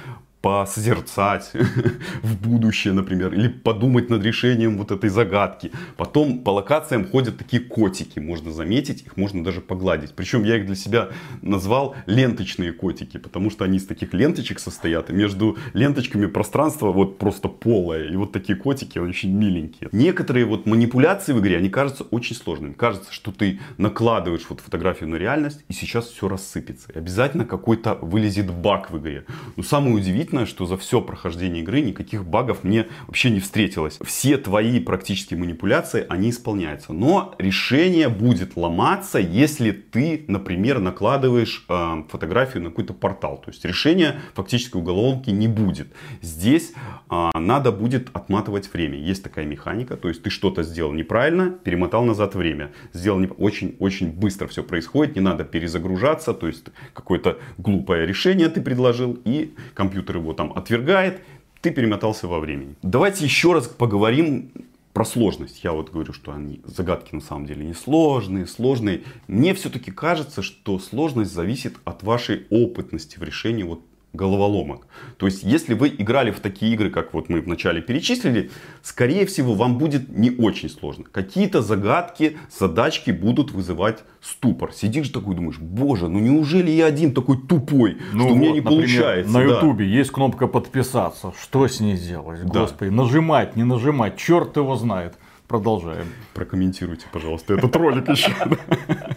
посозерцать 0.42 1.52
в 2.24 2.42
будущее, 2.42 2.94
например, 2.94 3.34
или 3.34 3.48
подумать 3.48 4.10
над 4.10 4.24
решением 4.24 4.78
вот 4.78 4.92
этой 4.92 5.10
загадки. 5.10 5.72
Потом 5.98 6.40
по 6.40 6.52
локациям 6.52 7.08
ходят 7.08 7.38
такие 7.38 7.62
котики, 7.62 8.20
можно 8.20 8.52
заметить, 8.52 9.04
их 9.06 9.18
можно 9.18 9.44
даже 9.44 9.62
погладить. 9.62 10.14
Причем 10.14 10.44
я 10.44 10.58
их 10.58 10.66
для 10.66 10.76
себя 10.76 11.10
назвал 11.42 11.96
ленточные 12.06 12.72
котики, 12.72 13.18
потому 13.18 13.50
что 13.50 13.66
они 13.66 13.78
из 13.78 13.86
таких 13.86 14.14
ленточек 14.14 14.60
состоят, 14.60 15.10
и 15.10 15.14
между 15.14 15.58
ленточками 15.74 16.28
пространство 16.28 16.92
вот 16.92 17.18
просто 17.18 17.50
полое. 17.50 18.10
И 18.10 18.16
вот 18.16 18.32
такие 18.32 18.58
котики 18.58 18.98
очень 18.98 19.36
миленькие. 19.36 19.90
Некоторые 19.92 20.46
вот 20.46 20.66
манипуляции 20.66 21.34
в 21.34 21.40
игре, 21.40 21.58
они 21.58 21.70
кажутся 21.70 22.04
очень 22.04 22.36
сложными. 22.36 22.74
Кажется, 22.74 23.14
что 23.14 23.32
ты 23.32 23.60
накладываешь 23.78 24.46
вот 24.50 24.62
фотографию 24.62 25.10
на 25.10 25.16
реальность, 25.16 25.66
и 25.68 25.74
сейчас 25.74 26.08
все 26.08 26.28
рассыпется. 26.28 26.92
И 26.94 26.98
обязательно 26.98 27.46
какой-то 27.46 27.96
вылезет 27.96 28.52
баг 28.52 28.92
в 28.92 28.98
игре. 28.98 29.26
Но 29.56 29.64
самое 29.64 29.96
удивительное, 29.96 30.29
удивительное, 30.30 30.46
что 30.46 30.66
за 30.66 30.78
все 30.78 31.02
прохождение 31.02 31.64
игры 31.64 31.82
никаких 31.82 32.26
багов 32.26 32.64
мне 32.64 32.88
вообще 33.08 33.30
не 33.30 33.40
встретилось. 33.40 34.00
Все 34.04 34.38
твои 34.38 34.80
практически 34.80 35.36
манипуляции, 35.36 36.06
они 36.10 36.30
исполняются. 36.30 36.94
Но 36.94 37.34
решение 37.40 38.10
будет 38.10 38.56
ломаться, 38.56 39.20
если 39.20 39.72
ты, 39.72 40.26
например, 40.28 40.80
накладываешь 40.80 41.66
э, 41.70 42.04
фотографию 42.10 42.64
на 42.64 42.70
какой-то 42.70 42.94
портал. 42.94 43.38
То 43.38 43.52
есть 43.52 43.66
решения 43.66 44.16
фактически 44.36 44.78
уголовки 44.78 45.32
не 45.32 45.48
будет. 45.48 45.88
Здесь 46.22 46.74
э, 47.10 47.30
надо 47.34 47.72
будет 47.72 48.10
отматывать 48.14 48.72
время. 48.74 48.98
Есть 48.98 49.24
такая 49.24 49.46
механика. 49.46 49.98
То 49.98 50.10
есть 50.10 50.24
ты 50.24 50.30
что-то 50.30 50.64
сделал 50.64 50.94
неправильно, 50.94 51.50
перемотал 51.64 52.06
назад 52.06 52.36
время. 52.36 52.70
Сделал 52.94 53.26
очень-очень 53.38 54.12
быстро 54.12 54.48
все 54.48 54.64
происходит. 54.64 55.16
Не 55.16 55.22
надо 55.22 55.44
перезагружаться. 55.44 56.34
То 56.34 56.48
есть 56.48 56.66
какое-то 56.94 57.38
глупое 57.58 58.06
решение 58.06 58.50
ты 58.50 58.62
предложил 58.62 59.18
и 59.26 59.54
компьютер 59.74 60.19
его 60.20 60.34
там 60.34 60.54
отвергает, 60.54 61.22
ты 61.62 61.72
перемотался 61.72 62.28
во 62.28 62.40
времени. 62.40 62.76
Давайте 62.82 63.26
еще 63.26 63.54
раз 63.54 63.68
поговорим 63.68 64.52
про 64.94 65.06
сложность. 65.06 65.64
Я 65.64 65.74
вот 65.74 65.92
говорю, 65.92 66.14
что 66.14 66.34
они 66.34 66.62
загадки 66.66 67.14
на 67.16 67.22
самом 67.22 67.46
деле 67.46 67.66
не 67.66 67.74
сложные, 67.74 68.48
сложные. 68.48 69.04
Мне 69.28 69.54
все-таки 69.54 69.92
кажется, 69.92 70.42
что 70.42 70.80
сложность 70.80 71.34
зависит 71.34 71.78
от 71.86 72.04
вашей 72.04 72.46
опытности 72.50 73.18
в 73.18 73.24
решении 73.24 73.64
вот 73.64 73.82
головоломок. 74.14 74.88
То 75.18 75.28
есть, 75.28 75.44
если 75.44 75.74
вы 75.74 75.90
играли 75.90 76.32
в 76.32 76.40
такие 76.40 76.74
игры, 76.74 76.90
как 76.90 77.14
вот 77.14 77.30
мы 77.30 77.42
вначале 77.42 77.82
перечислили, 77.82 78.50
скорее 78.82 79.26
всего, 79.26 79.54
вам 79.54 79.78
будет 79.78 80.10
не 80.10 80.32
очень 80.32 80.70
сложно. 80.70 81.06
Какие-то 81.12 81.62
загадки, 81.62 82.38
задачки 82.50 83.12
будут 83.12 83.52
вызывать 83.52 84.04
ступор. 84.22 84.74
Сидишь 84.74 85.10
такой, 85.10 85.36
думаешь, 85.36 85.60
боже, 85.60 86.08
ну 86.08 86.20
неужели 86.20 86.72
я 86.72 86.88
один 86.88 87.14
такой 87.14 87.38
тупой, 87.38 87.98
ну 88.14 88.22
что 88.22 88.30
вот, 88.30 88.34
у 88.34 88.36
меня 88.36 88.52
не 88.52 88.62
например, 88.62 88.82
получается. 88.82 89.32
На 89.32 89.42
ютубе 89.42 89.86
да. 89.86 89.92
есть 89.92 90.12
кнопка 90.12 90.48
подписаться. 90.48 91.34
Что 91.40 91.68
с 91.68 91.80
ней 91.80 91.98
делать? 91.98 92.44
Да. 92.46 92.62
Господи, 92.62 92.90
нажимать, 92.90 93.56
не 93.56 93.64
нажимать, 93.64 94.18
черт 94.18 94.58
его 94.58 94.76
знает. 94.76 95.16
Продолжаем. 95.50 96.06
Прокомментируйте, 96.36 97.08
пожалуйста, 97.12 97.56
этот 97.56 97.76
ролик 97.76 98.08
еще. 98.08 98.32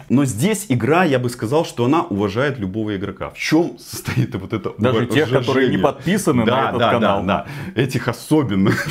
Но 0.09 0.25
здесь 0.25 0.65
игра, 0.67 1.03
я 1.03 1.19
бы 1.19 1.29
сказал, 1.29 1.63
что 1.63 1.85
она 1.85 2.01
уважает 2.01 2.57
любого 2.57 2.97
игрока. 2.97 3.29
В 3.29 3.37
чем 3.37 3.77
состоит 3.77 4.33
вот 4.33 4.51
это 4.51 4.73
Даже 4.79 5.05
тех, 5.05 5.29
которые 5.29 5.69
не 5.69 5.77
подписаны 5.77 6.43
да, 6.43 6.55
на 6.55 6.67
этот 6.69 6.79
да, 6.79 6.91
канал. 6.91 7.23
Да, 7.23 7.45
да, 7.75 7.79
этих 7.79 8.07
особенных. 8.07 8.87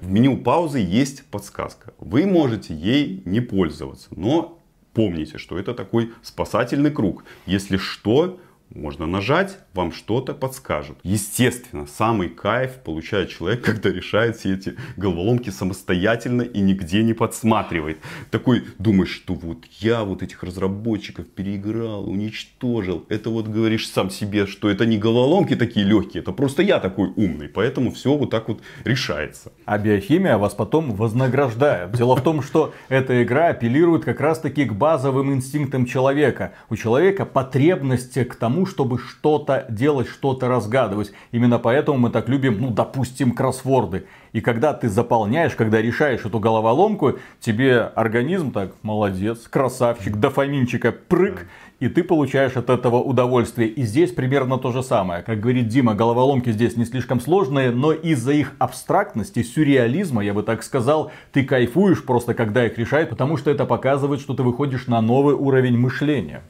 В 0.00 0.10
меню 0.10 0.36
паузы 0.36 0.80
есть 0.80 1.24
подсказка. 1.26 1.94
Вы 2.00 2.26
можете 2.26 2.74
ей 2.74 3.22
не 3.24 3.38
пользоваться, 3.38 4.08
но 4.10 4.58
помните, 4.94 5.38
что 5.38 5.60
это 5.60 5.74
такой 5.74 6.12
спасательный 6.22 6.90
круг. 6.90 7.22
Если 7.46 7.76
что, 7.76 8.40
можно 8.74 9.06
нажать, 9.06 9.58
вам 9.74 9.92
что-то 9.92 10.34
подскажут. 10.34 10.98
Естественно, 11.02 11.86
самый 11.86 12.28
кайф 12.28 12.76
получает 12.84 13.30
человек, 13.30 13.64
когда 13.64 13.90
решает 13.90 14.36
все 14.36 14.54
эти 14.54 14.76
головоломки 14.96 15.50
самостоятельно 15.50 16.42
и 16.42 16.60
нигде 16.60 17.02
не 17.02 17.14
подсматривает. 17.14 17.98
Такой 18.30 18.64
думаешь, 18.78 19.10
что 19.10 19.34
вот 19.34 19.64
я 19.80 20.04
вот 20.04 20.22
этих 20.22 20.42
разработчиков 20.42 21.26
переиграл, 21.28 22.08
уничтожил. 22.08 23.04
Это 23.08 23.30
вот 23.30 23.48
говоришь 23.48 23.88
сам 23.88 24.10
себе, 24.10 24.46
что 24.46 24.68
это 24.68 24.86
не 24.86 24.98
головоломки 24.98 25.56
такие 25.56 25.86
легкие, 25.86 26.22
это 26.22 26.32
просто 26.32 26.62
я 26.62 26.78
такой 26.78 27.12
умный. 27.16 27.48
Поэтому 27.48 27.92
все 27.92 28.16
вот 28.16 28.30
так 28.30 28.48
вот 28.48 28.60
решается. 28.84 29.52
А 29.64 29.78
биохимия 29.78 30.38
вас 30.38 30.54
потом 30.54 30.92
вознаграждает. 30.92 31.92
Дело 31.92 32.16
в 32.16 32.22
том, 32.22 32.42
что 32.42 32.74
эта 32.88 33.22
игра 33.22 33.48
апеллирует 33.48 34.04
как 34.04 34.20
раз 34.20 34.40
таки 34.40 34.64
к 34.64 34.72
базовым 34.72 35.32
инстинктам 35.32 35.86
человека. 35.86 36.52
У 36.68 36.76
человека 36.76 37.24
потребность 37.24 38.14
к 38.28 38.34
тому, 38.34 38.66
чтобы 38.66 38.98
что-то 38.98 39.61
делать, 39.68 40.08
что-то 40.08 40.48
разгадывать. 40.48 41.12
Именно 41.30 41.58
поэтому 41.58 41.98
мы 41.98 42.10
так 42.10 42.28
любим, 42.28 42.60
ну, 42.60 42.70
допустим, 42.70 43.32
кроссворды. 43.32 44.06
И 44.32 44.40
когда 44.40 44.72
ты 44.72 44.88
заполняешь, 44.88 45.54
когда 45.54 45.82
решаешь 45.82 46.24
эту 46.24 46.38
головоломку, 46.38 47.18
тебе 47.40 47.80
организм 47.80 48.50
так, 48.52 48.72
молодец, 48.82 49.40
красавчик, 49.48 50.16
дофаминчика, 50.16 50.92
прыг, 50.92 51.46
и 51.80 51.88
ты 51.88 52.04
получаешь 52.04 52.56
от 52.56 52.70
этого 52.70 53.02
удовольствие. 53.02 53.68
И 53.68 53.82
здесь 53.82 54.12
примерно 54.12 54.56
то 54.56 54.70
же 54.70 54.84
самое. 54.84 55.22
Как 55.24 55.40
говорит 55.40 55.66
Дима, 55.66 55.94
головоломки 55.94 56.52
здесь 56.52 56.76
не 56.76 56.84
слишком 56.84 57.20
сложные, 57.20 57.72
но 57.72 57.92
из-за 57.92 58.32
их 58.32 58.52
абстрактности, 58.60 59.42
сюрреализма, 59.42 60.22
я 60.22 60.32
бы 60.32 60.44
так 60.44 60.62
сказал, 60.62 61.10
ты 61.32 61.42
кайфуешь 61.44 62.04
просто, 62.04 62.34
когда 62.34 62.64
их 62.64 62.78
решают, 62.78 63.10
потому 63.10 63.36
что 63.36 63.50
это 63.50 63.66
показывает, 63.66 64.20
что 64.20 64.32
ты 64.34 64.44
выходишь 64.44 64.86
на 64.86 65.00
новый 65.00 65.34
уровень 65.34 65.76
мышления. 65.76 66.42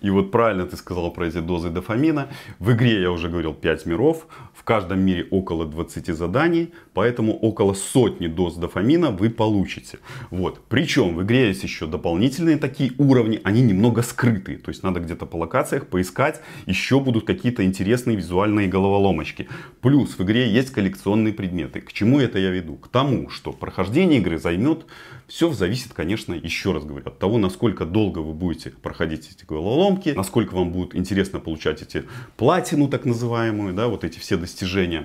И 0.00 0.08
вот 0.08 0.30
правильно 0.30 0.64
ты 0.64 0.76
сказал 0.76 1.10
про 1.10 1.26
эти 1.26 1.38
дозы 1.38 1.68
дофамина. 1.68 2.28
В 2.58 2.72
игре, 2.72 3.02
я 3.02 3.10
уже 3.10 3.28
говорил, 3.28 3.52
5 3.52 3.84
миров. 3.84 4.26
Каждом 4.66 5.00
мире 5.00 5.26
около 5.30 5.64
20 5.64 6.14
заданий, 6.14 6.72
поэтому 6.92 7.32
около 7.32 7.74
сотни 7.74 8.26
доз 8.26 8.56
дофамина 8.56 9.10
вы 9.10 9.30
получите. 9.30 9.98
Вот. 10.30 10.60
Причем 10.68 11.16
в 11.16 11.22
игре 11.22 11.48
есть 11.48 11.62
еще 11.62 11.86
дополнительные 11.86 12.58
такие 12.58 12.92
уровни, 12.98 13.40
они 13.44 13.62
немного 13.62 14.02
скрыты 14.02 14.26
открытые. 14.26 14.58
То 14.58 14.70
есть 14.70 14.82
надо 14.82 15.00
где-то 15.00 15.26
по 15.26 15.36
локациях 15.36 15.86
поискать, 15.86 16.40
еще 16.66 17.00
будут 17.00 17.26
какие-то 17.26 17.64
интересные 17.64 18.16
визуальные 18.16 18.68
головоломочки. 18.68 19.48
Плюс 19.80 20.18
в 20.18 20.22
игре 20.22 20.50
есть 20.50 20.70
коллекционные 20.70 21.32
предметы. 21.32 21.80
К 21.80 21.92
чему 21.92 22.20
это 22.20 22.38
я 22.38 22.50
веду? 22.50 22.76
К 22.76 22.88
тому, 22.88 23.30
что 23.30 23.52
прохождение 23.52 24.20
игры 24.20 24.38
займет 24.38 24.86
все 25.26 25.52
зависит, 25.52 25.92
конечно, 25.92 26.34
еще 26.34 26.72
раз 26.72 26.84
говорю, 26.84 27.06
от 27.06 27.18
того, 27.18 27.38
насколько 27.38 27.84
долго 27.84 28.20
вы 28.20 28.32
будете 28.32 28.70
проходить 28.70 29.28
эти 29.30 29.44
головоломки, 29.44 30.10
насколько 30.10 30.54
вам 30.54 30.70
будет 30.72 30.94
интересно 30.94 31.40
получать 31.40 31.82
эти 31.82 32.04
платину, 32.36 32.88
так 32.88 33.04
называемую, 33.04 33.74
да, 33.74 33.88
вот 33.88 34.04
эти 34.04 34.18
все 34.18 34.36
достижения. 34.36 34.55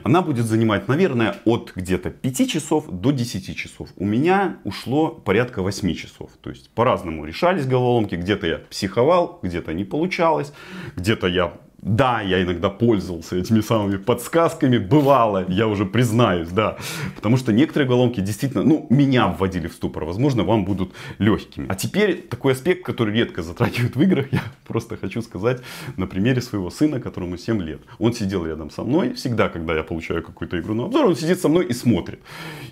Она 0.03 0.21
будет 0.21 0.45
занимать, 0.45 0.87
наверное, 0.87 1.35
от 1.45 1.73
где-то 1.75 2.09
5 2.09 2.49
часов 2.49 2.85
до 2.89 3.11
10 3.11 3.57
часов. 3.57 3.89
У 3.97 4.05
меня 4.05 4.57
ушло 4.63 5.09
порядка 5.09 5.61
8 5.61 5.93
часов. 5.95 6.31
То 6.41 6.49
есть 6.49 6.69
по-разному 6.71 7.25
решались 7.25 7.65
головоломки. 7.65 8.15
Где-то 8.15 8.47
я 8.47 8.57
психовал, 8.69 9.39
где-то 9.41 9.73
не 9.73 9.83
получалось, 9.83 10.53
где-то 10.95 11.27
я 11.27 11.53
да, 11.81 12.21
я 12.21 12.43
иногда 12.43 12.69
пользовался 12.69 13.37
этими 13.37 13.61
самыми 13.61 13.97
подсказками, 13.97 14.77
бывало, 14.77 15.45
я 15.49 15.67
уже 15.67 15.85
признаюсь, 15.85 16.49
да. 16.49 16.77
Потому 17.15 17.37
что 17.37 17.51
некоторые 17.51 17.87
головоломки 17.87 18.19
действительно, 18.19 18.63
ну, 18.63 18.85
меня 18.89 19.27
вводили 19.27 19.67
в 19.67 19.73
ступор, 19.73 20.05
возможно, 20.05 20.43
вам 20.43 20.63
будут 20.63 20.93
легкими. 21.17 21.65
А 21.69 21.75
теперь 21.75 22.21
такой 22.21 22.53
аспект, 22.53 22.85
который 22.85 23.15
редко 23.15 23.41
затрагивают 23.41 23.95
в 23.95 24.01
играх, 24.01 24.27
я 24.31 24.43
просто 24.67 24.95
хочу 24.95 25.21
сказать 25.21 25.61
на 25.97 26.05
примере 26.05 26.41
своего 26.41 26.69
сына, 26.69 26.99
которому 26.99 27.37
7 27.37 27.61
лет. 27.63 27.81
Он 27.97 28.13
сидел 28.13 28.45
рядом 28.45 28.69
со 28.69 28.83
мной, 28.83 29.13
всегда, 29.13 29.49
когда 29.49 29.75
я 29.75 29.83
получаю 29.83 30.21
какую-то 30.21 30.59
игру 30.59 30.75
на 30.75 30.85
обзор, 30.85 31.05
он 31.05 31.15
сидит 31.15 31.41
со 31.41 31.49
мной 31.49 31.65
и 31.65 31.73
смотрит. 31.73 32.19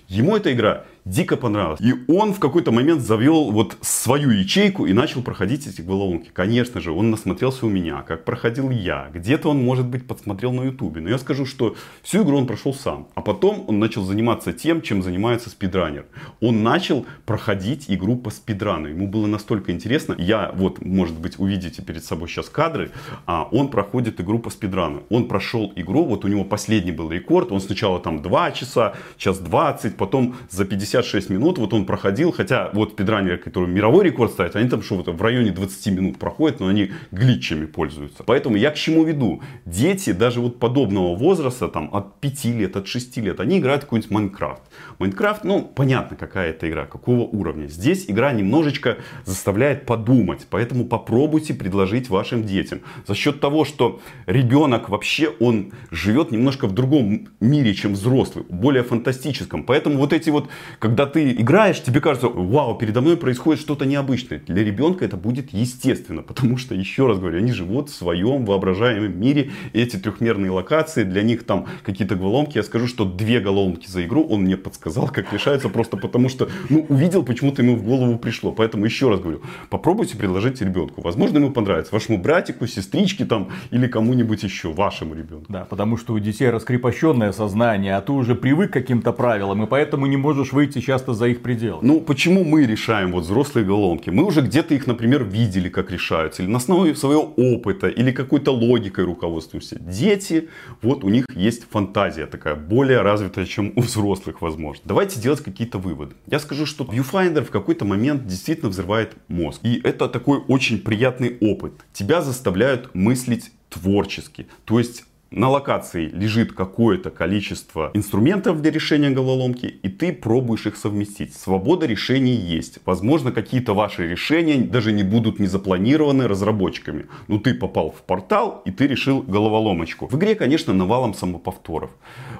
Ему 0.08 0.36
эта 0.36 0.52
игра 0.52 0.84
дико 1.04 1.36
понравилось. 1.36 1.80
И 1.80 1.94
он 2.08 2.32
в 2.32 2.38
какой-то 2.38 2.72
момент 2.72 3.02
завел 3.02 3.50
вот 3.50 3.76
свою 3.80 4.30
ячейку 4.30 4.86
и 4.86 4.92
начал 4.92 5.22
проходить 5.22 5.66
эти 5.66 5.80
головоломки. 5.80 6.30
Конечно 6.32 6.80
же, 6.80 6.92
он 6.92 7.10
насмотрелся 7.10 7.66
у 7.66 7.68
меня, 7.68 8.02
как 8.02 8.24
проходил 8.24 8.70
я. 8.70 8.99
Где-то 9.12 9.48
он, 9.48 9.62
может 9.62 9.86
быть, 9.86 10.06
подсмотрел 10.06 10.52
на 10.52 10.64
ютубе. 10.64 11.00
Но 11.00 11.08
я 11.08 11.18
скажу, 11.18 11.46
что 11.46 11.76
всю 12.02 12.22
игру 12.22 12.36
он 12.36 12.46
прошел 12.46 12.74
сам. 12.74 13.08
А 13.14 13.22
потом 13.22 13.64
он 13.68 13.78
начал 13.78 14.02
заниматься 14.04 14.52
тем, 14.52 14.82
чем 14.82 15.02
занимается 15.02 15.48
спидранер. 15.50 16.06
Он 16.40 16.62
начал 16.62 17.06
проходить 17.24 17.86
игру 17.88 18.16
по 18.16 18.30
спидрану. 18.30 18.88
Ему 18.88 19.06
было 19.06 19.26
настолько 19.26 19.72
интересно. 19.72 20.14
Я 20.18 20.52
вот, 20.54 20.84
может 20.84 21.18
быть, 21.18 21.38
увидите 21.38 21.82
перед 21.82 22.04
собой 22.04 22.28
сейчас 22.28 22.48
кадры. 22.48 22.90
А 23.26 23.48
он 23.50 23.68
проходит 23.68 24.20
игру 24.20 24.38
по 24.38 24.50
спидрану. 24.50 25.04
Он 25.08 25.28
прошел 25.28 25.72
игру, 25.76 26.04
вот 26.04 26.24
у 26.24 26.28
него 26.28 26.44
последний 26.44 26.92
был 26.92 27.10
рекорд. 27.10 27.52
Он 27.52 27.60
сначала 27.60 28.00
там 28.00 28.22
2 28.22 28.50
часа, 28.52 28.94
час 29.16 29.38
20, 29.38 29.96
потом 29.96 30.36
за 30.50 30.64
50 30.64 30.90
56 30.90 31.30
минут 31.30 31.58
вот 31.58 31.72
он 31.72 31.84
проходил, 31.84 32.32
хотя 32.32 32.70
вот 32.72 32.92
спидранеры, 32.92 33.38
которые 33.38 33.72
мировой 33.72 34.04
рекорд 34.04 34.32
ставят, 34.32 34.56
они 34.56 34.68
там 34.68 34.82
что 34.82 34.96
вот 34.96 35.08
в 35.08 35.22
районе 35.22 35.52
20 35.52 35.86
минут 35.94 36.18
проходят, 36.18 36.60
но 36.60 36.66
они 36.66 36.90
глитчами 37.12 37.66
пользуются. 37.66 38.24
Поэтому 38.24 38.56
я 38.56 38.70
к 38.70 38.74
чему 38.74 38.89
веду? 39.04 39.42
Дети 39.64 40.12
даже 40.12 40.40
вот 40.40 40.58
подобного 40.58 41.14
возраста, 41.14 41.68
там 41.68 41.90
от 41.92 42.20
5 42.20 42.44
лет, 42.46 42.76
от 42.76 42.86
6 42.86 43.16
лет, 43.18 43.40
они 43.40 43.58
играют 43.58 43.84
какой-нибудь 43.84 44.10
Майнкрафт. 44.10 44.62
Майнкрафт, 44.98 45.44
ну, 45.44 45.62
понятно, 45.62 46.16
какая 46.16 46.50
это 46.50 46.68
игра, 46.68 46.86
какого 46.86 47.22
уровня. 47.22 47.66
Здесь 47.66 48.04
игра 48.08 48.32
немножечко 48.32 48.98
заставляет 49.24 49.86
подумать, 49.86 50.46
поэтому 50.50 50.84
попробуйте 50.84 51.54
предложить 51.54 52.10
вашим 52.10 52.44
детям. 52.44 52.80
За 53.06 53.14
счет 53.14 53.40
того, 53.40 53.64
что 53.64 54.00
ребенок 54.26 54.88
вообще, 54.88 55.28
он 55.40 55.72
живет 55.90 56.30
немножко 56.30 56.66
в 56.66 56.72
другом 56.72 57.28
мире, 57.40 57.74
чем 57.74 57.92
взрослый, 57.94 58.44
более 58.48 58.82
фантастическом. 58.82 59.64
Поэтому 59.64 59.98
вот 59.98 60.12
эти 60.12 60.30
вот 60.30 60.48
когда 60.78 61.06
ты 61.06 61.32
играешь, 61.32 61.82
тебе 61.82 62.00
кажется, 62.00 62.28
вау, 62.28 62.76
передо 62.76 63.00
мной 63.00 63.16
происходит 63.16 63.60
что-то 63.60 63.86
необычное. 63.86 64.42
Для 64.46 64.64
ребенка 64.64 65.04
это 65.04 65.16
будет 65.16 65.52
естественно, 65.52 66.22
потому 66.22 66.56
что, 66.56 66.74
еще 66.74 67.06
раз 67.06 67.18
говорю, 67.18 67.38
они 67.38 67.52
живут 67.52 67.90
в 67.90 67.94
своем 67.94 68.44
воображении 68.44 68.79
воображаемом 68.80 69.20
мире. 69.20 69.50
Эти 69.72 69.96
трехмерные 69.96 70.50
локации, 70.50 71.04
для 71.04 71.22
них 71.22 71.44
там 71.44 71.66
какие-то 71.82 72.16
головоломки. 72.16 72.56
Я 72.56 72.62
скажу, 72.62 72.86
что 72.86 73.04
две 73.04 73.40
головоломки 73.40 73.86
за 73.86 74.04
игру 74.04 74.26
он 74.28 74.42
мне 74.42 74.56
подсказал, 74.56 75.08
как 75.08 75.32
решается, 75.32 75.68
просто 75.68 75.96
потому 75.96 76.28
что, 76.28 76.48
ну, 76.68 76.86
увидел, 76.88 77.22
почему-то 77.22 77.62
ему 77.62 77.76
в 77.76 77.82
голову 77.82 78.18
пришло. 78.18 78.52
Поэтому 78.52 78.84
еще 78.84 79.10
раз 79.10 79.20
говорю, 79.20 79.42
попробуйте 79.68 80.16
предложить 80.16 80.60
ребенку. 80.60 81.02
Возможно, 81.02 81.38
ему 81.38 81.50
понравится. 81.50 81.94
Вашему 81.94 82.18
братику, 82.18 82.66
сестричке 82.66 83.24
там 83.24 83.48
или 83.70 83.86
кому-нибудь 83.86 84.42
еще, 84.42 84.72
вашему 84.72 85.14
ребенку. 85.14 85.46
Да, 85.48 85.64
потому 85.64 85.96
что 85.96 86.14
у 86.14 86.18
детей 86.18 86.50
раскрепощенное 86.50 87.32
сознание, 87.32 87.96
а 87.96 88.00
ты 88.00 88.12
уже 88.12 88.34
привык 88.34 88.70
к 88.70 88.72
каким-то 88.72 89.12
правилам, 89.12 89.62
и 89.62 89.66
поэтому 89.66 90.06
не 90.06 90.16
можешь 90.16 90.52
выйти 90.52 90.80
часто 90.80 91.12
за 91.12 91.26
их 91.26 91.42
пределы. 91.42 91.78
Ну, 91.82 92.00
почему 92.00 92.44
мы 92.44 92.66
решаем 92.66 93.12
вот 93.12 93.24
взрослые 93.24 93.66
головоломки? 93.66 94.10
Мы 94.10 94.24
уже 94.24 94.40
где-то 94.40 94.74
их, 94.74 94.86
например, 94.86 95.24
видели, 95.24 95.68
как 95.68 95.90
решаются, 95.90 96.42
или 96.42 96.50
на 96.50 96.58
основе 96.58 96.94
своего 96.94 97.32
опыта, 97.36 97.88
или 97.88 98.12
какой-то 98.12 98.52
логикой 98.70 99.04
руководствуемся. 99.04 99.78
Дети, 99.80 100.48
вот 100.82 101.04
у 101.04 101.08
них 101.08 101.26
есть 101.34 101.68
фантазия 101.68 102.26
такая, 102.26 102.54
более 102.54 103.02
развитая, 103.02 103.46
чем 103.46 103.72
у 103.76 103.82
взрослых, 103.82 104.40
возможно. 104.42 104.82
Давайте 104.84 105.20
делать 105.20 105.40
какие-то 105.40 105.78
выводы. 105.78 106.14
Я 106.26 106.38
скажу, 106.38 106.66
что 106.66 106.84
Viewfinder 106.84 107.44
в 107.44 107.50
какой-то 107.50 107.84
момент 107.84 108.26
действительно 108.26 108.70
взрывает 108.70 109.14
мозг. 109.28 109.60
И 109.62 109.80
это 109.82 110.08
такой 110.08 110.38
очень 110.48 110.78
приятный 110.78 111.36
опыт. 111.40 111.72
Тебя 111.92 112.22
заставляют 112.22 112.94
мыслить 112.94 113.50
творчески. 113.68 114.46
То 114.64 114.78
есть 114.78 115.04
на 115.30 115.48
локации 115.48 116.08
лежит 116.08 116.52
какое-то 116.52 117.10
количество 117.10 117.90
инструментов 117.94 118.60
для 118.60 118.72
решения 118.72 119.10
головоломки, 119.10 119.66
и 119.66 119.88
ты 119.88 120.12
пробуешь 120.12 120.66
их 120.66 120.76
совместить. 120.76 121.34
Свобода 121.34 121.86
решений 121.86 122.34
есть. 122.34 122.80
Возможно, 122.84 123.30
какие-то 123.30 123.72
ваши 123.74 124.08
решения 124.08 124.56
даже 124.56 124.92
не 124.92 125.04
будут 125.04 125.38
не 125.38 125.46
запланированы 125.46 126.26
разработчиками. 126.26 127.06
Но 127.28 127.38
ты 127.38 127.54
попал 127.54 127.92
в 127.92 128.02
портал, 128.02 128.62
и 128.64 128.72
ты 128.72 128.88
решил 128.88 129.22
головоломочку. 129.22 130.08
В 130.08 130.16
игре, 130.16 130.34
конечно, 130.34 130.74
навалом 130.74 131.14
самоповторов. 131.14 131.90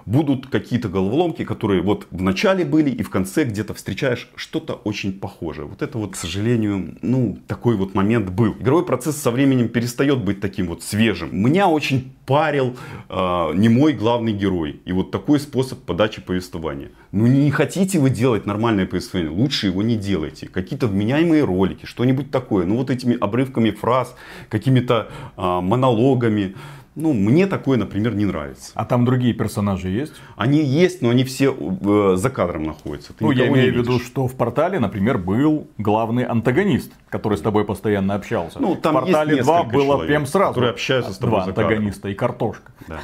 Будут 0.05 0.49
какие-то 0.49 0.89
головоломки, 0.89 1.45
которые 1.45 1.83
вот 1.83 2.09
в 2.11 2.23
начале 2.23 2.65
были, 2.65 2.91
и 2.91 3.03
в 3.03 3.11
конце 3.11 3.45
где-то 3.45 3.75
встречаешь 3.75 4.29
что-то 4.35 4.75
очень 4.75 5.13
похожее. 5.13 5.67
Вот 5.67 5.83
это 5.83 5.97
вот, 5.99 6.13
к 6.13 6.17
сожалению, 6.17 6.97
ну, 7.03 7.39
такой 7.47 7.77
вот 7.77 7.95
момент 7.95 8.31
был. 8.31 8.55
Игровой 8.55 8.85
процесс 8.85 9.17
со 9.17 9.31
временем 9.31 9.69
перестает 9.69 10.25
быть 10.25 10.41
таким 10.41 10.67
вот 10.67 10.83
свежим. 10.83 11.29
Меня 11.33 11.69
очень 11.69 12.13
парил 12.31 12.77
э, 13.09 13.51
не 13.55 13.69
мой 13.69 13.93
главный 13.93 14.33
герой. 14.33 14.81
И 14.85 14.93
вот 14.93 15.11
такой 15.11 15.41
способ 15.41 15.81
подачи 15.81 16.23
повествования. 16.23 16.91
Ну 17.11 17.27
не 17.27 17.51
хотите 17.51 17.99
вы 17.99 18.11
делать 18.11 18.47
нормальное 18.47 18.87
повествование, 18.87 19.33
лучше 19.33 19.67
его 19.67 19.83
не 19.83 19.97
делайте. 19.97 20.47
Какие-то 20.47 20.87
вменяемые 20.87 21.43
ролики, 21.43 21.87
что-нибудь 21.87 22.31
такое. 22.31 22.67
Ну 22.67 22.77
вот 22.77 22.89
этими 22.89 23.19
обрывками 23.21 23.73
фраз, 23.73 24.15
какими-то 24.49 25.09
э, 25.37 25.61
монологами. 25.61 26.55
Ну, 27.01 27.13
мне 27.15 27.47
такое, 27.47 27.79
например, 27.79 28.15
не 28.15 28.27
нравится. 28.27 28.73
А 28.75 28.85
там 28.85 29.05
другие 29.05 29.33
персонажи 29.33 29.89
есть? 29.89 30.13
Они 30.37 30.63
есть, 30.63 31.01
но 31.01 31.09
они 31.09 31.25
все 31.25 31.57
э, 31.57 32.17
за 32.17 32.31
кадром 32.31 32.65
находятся. 32.65 33.13
Ты 33.15 33.25
ну, 33.25 33.31
я 33.31 33.49
имею 33.49 33.73
в 33.73 33.77
виду, 33.77 33.99
что 33.99 34.29
в 34.29 34.35
портале, 34.35 34.79
например, 34.79 35.19
был 35.19 35.67
главный 35.79 36.25
антагонист, 36.25 36.93
который 37.09 37.39
с 37.39 37.41
тобой 37.41 37.65
постоянно 37.65 38.15
общался. 38.15 38.61
Ну, 38.61 38.77
там 38.77 38.97
в 38.97 39.01
портале 39.01 39.37
есть 39.37 39.47
2 39.47 39.63
было 39.65 39.85
человек, 39.85 40.09
прям 40.09 40.27
сразу. 40.27 40.51
Которые 40.51 40.71
общаются 40.73 41.13
с 41.13 41.19
тобой 41.19 41.41
Два 41.41 41.45
антагониста 41.45 42.09
и 42.09 42.15
картошка. 42.15 42.73
Да. 42.87 43.01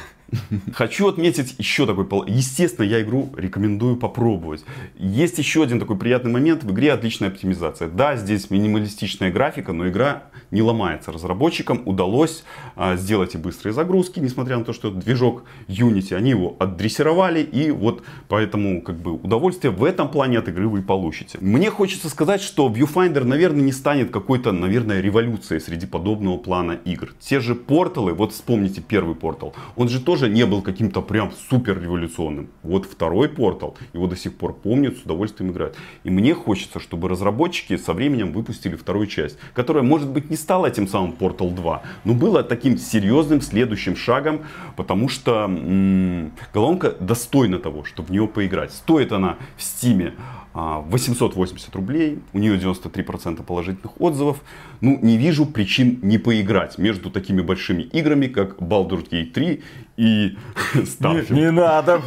Хочу 0.73 1.07
отметить 1.07 1.55
еще 1.57 1.85
такой, 1.85 2.05
естественно, 2.27 2.85
я 2.85 3.01
игру 3.01 3.29
рекомендую 3.37 3.95
попробовать. 3.95 4.63
Есть 4.97 5.37
еще 5.37 5.63
один 5.63 5.79
такой 5.79 5.97
приятный 5.97 6.31
момент, 6.31 6.63
в 6.63 6.71
игре 6.71 6.91
отличная 6.91 7.29
оптимизация. 7.29 7.87
Да, 7.87 8.15
здесь 8.17 8.49
минималистичная 8.49 9.31
графика, 9.31 9.71
но 9.73 9.87
игра 9.87 10.23
не 10.51 10.61
ломается. 10.61 11.11
Разработчикам 11.11 11.81
удалось 11.85 12.43
а, 12.75 12.95
сделать 12.95 13.35
и 13.35 13.37
быстрые 13.37 13.73
загрузки, 13.73 14.19
несмотря 14.19 14.57
на 14.57 14.65
то, 14.65 14.73
что 14.73 14.91
движок 14.91 15.43
Unity, 15.67 16.13
они 16.13 16.31
его 16.31 16.55
отдрессировали, 16.59 17.41
и 17.41 17.71
вот 17.71 18.03
поэтому 18.27 18.81
как 18.81 18.97
бы 18.97 19.13
удовольствие 19.13 19.71
в 19.71 19.83
этом 19.83 20.09
плане 20.09 20.39
от 20.39 20.47
игры 20.47 20.67
вы 20.67 20.81
получите. 20.81 21.37
Мне 21.41 21.69
хочется 21.69 22.09
сказать, 22.09 22.41
что 22.41 22.67
Viewfinder, 22.69 23.23
наверное, 23.23 23.61
не 23.61 23.71
станет 23.71 24.11
какой-то, 24.11 24.51
наверное, 24.51 25.01
революцией 25.01 25.59
среди 25.59 25.85
подобного 25.85 26.37
плана 26.37 26.79
игр. 26.85 27.13
Те 27.19 27.39
же 27.39 27.55
порталы, 27.55 28.13
вот 28.13 28.33
вспомните 28.33 28.81
первый 28.81 29.15
портал, 29.15 29.53
он 29.75 29.89
же 29.89 30.01
тоже 30.01 30.16
не 30.25 30.45
был 30.47 30.63
каким-то 30.63 31.01
прям 31.03 31.31
супер 31.49 31.79
революционным. 31.79 32.49
Вот 32.63 32.85
второй 32.85 33.29
портал, 33.29 33.77
его 33.93 34.07
до 34.07 34.15
сих 34.15 34.35
пор 34.35 34.53
помнят, 34.53 34.97
с 34.97 35.03
удовольствием 35.03 35.51
играют. 35.51 35.75
И 36.03 36.09
мне 36.09 36.33
хочется, 36.33 36.79
чтобы 36.79 37.07
разработчики 37.09 37.77
со 37.77 37.93
временем 37.93 38.31
выпустили 38.33 38.75
вторую 38.75 39.05
часть, 39.05 39.37
которая, 39.53 39.83
может 39.83 40.09
быть, 40.09 40.31
не 40.31 40.35
стала 40.35 40.65
этим 40.65 40.87
самым 40.87 41.11
Portal 41.11 41.53
2, 41.53 41.81
но 42.05 42.13
была 42.15 42.41
таким 42.41 42.79
серьезным 42.79 43.41
следующим 43.41 43.95
шагом, 43.95 44.41
потому 44.75 45.09
что 45.09 45.43
м- 45.43 46.31
головоломка 46.53 46.95
достойна 46.99 47.59
того, 47.59 47.83
чтобы 47.83 48.07
в 48.07 48.11
нее 48.11 48.27
поиграть. 48.27 48.71
Стоит 48.73 49.11
она 49.11 49.35
в 49.55 49.61
Стиме 49.61 50.13
880 50.57 51.75
рублей, 51.75 52.19
у 52.33 52.39
нее 52.39 52.57
93% 52.57 53.43
положительных 53.43 54.01
отзывов. 54.01 54.37
Ну, 54.81 54.97
не 55.01 55.17
вижу 55.17 55.45
причин 55.45 55.99
не 56.01 56.17
поиграть 56.17 56.79
между 56.79 57.11
такими 57.11 57.41
большими 57.41 57.83
играми, 57.83 58.25
как 58.27 58.57
Baldur's 58.57 59.07
Gate 59.07 59.33
3 59.33 59.63
и 59.97 60.37
Starfield. 60.73 61.33
Не 61.33 61.51
надо. 61.51 62.01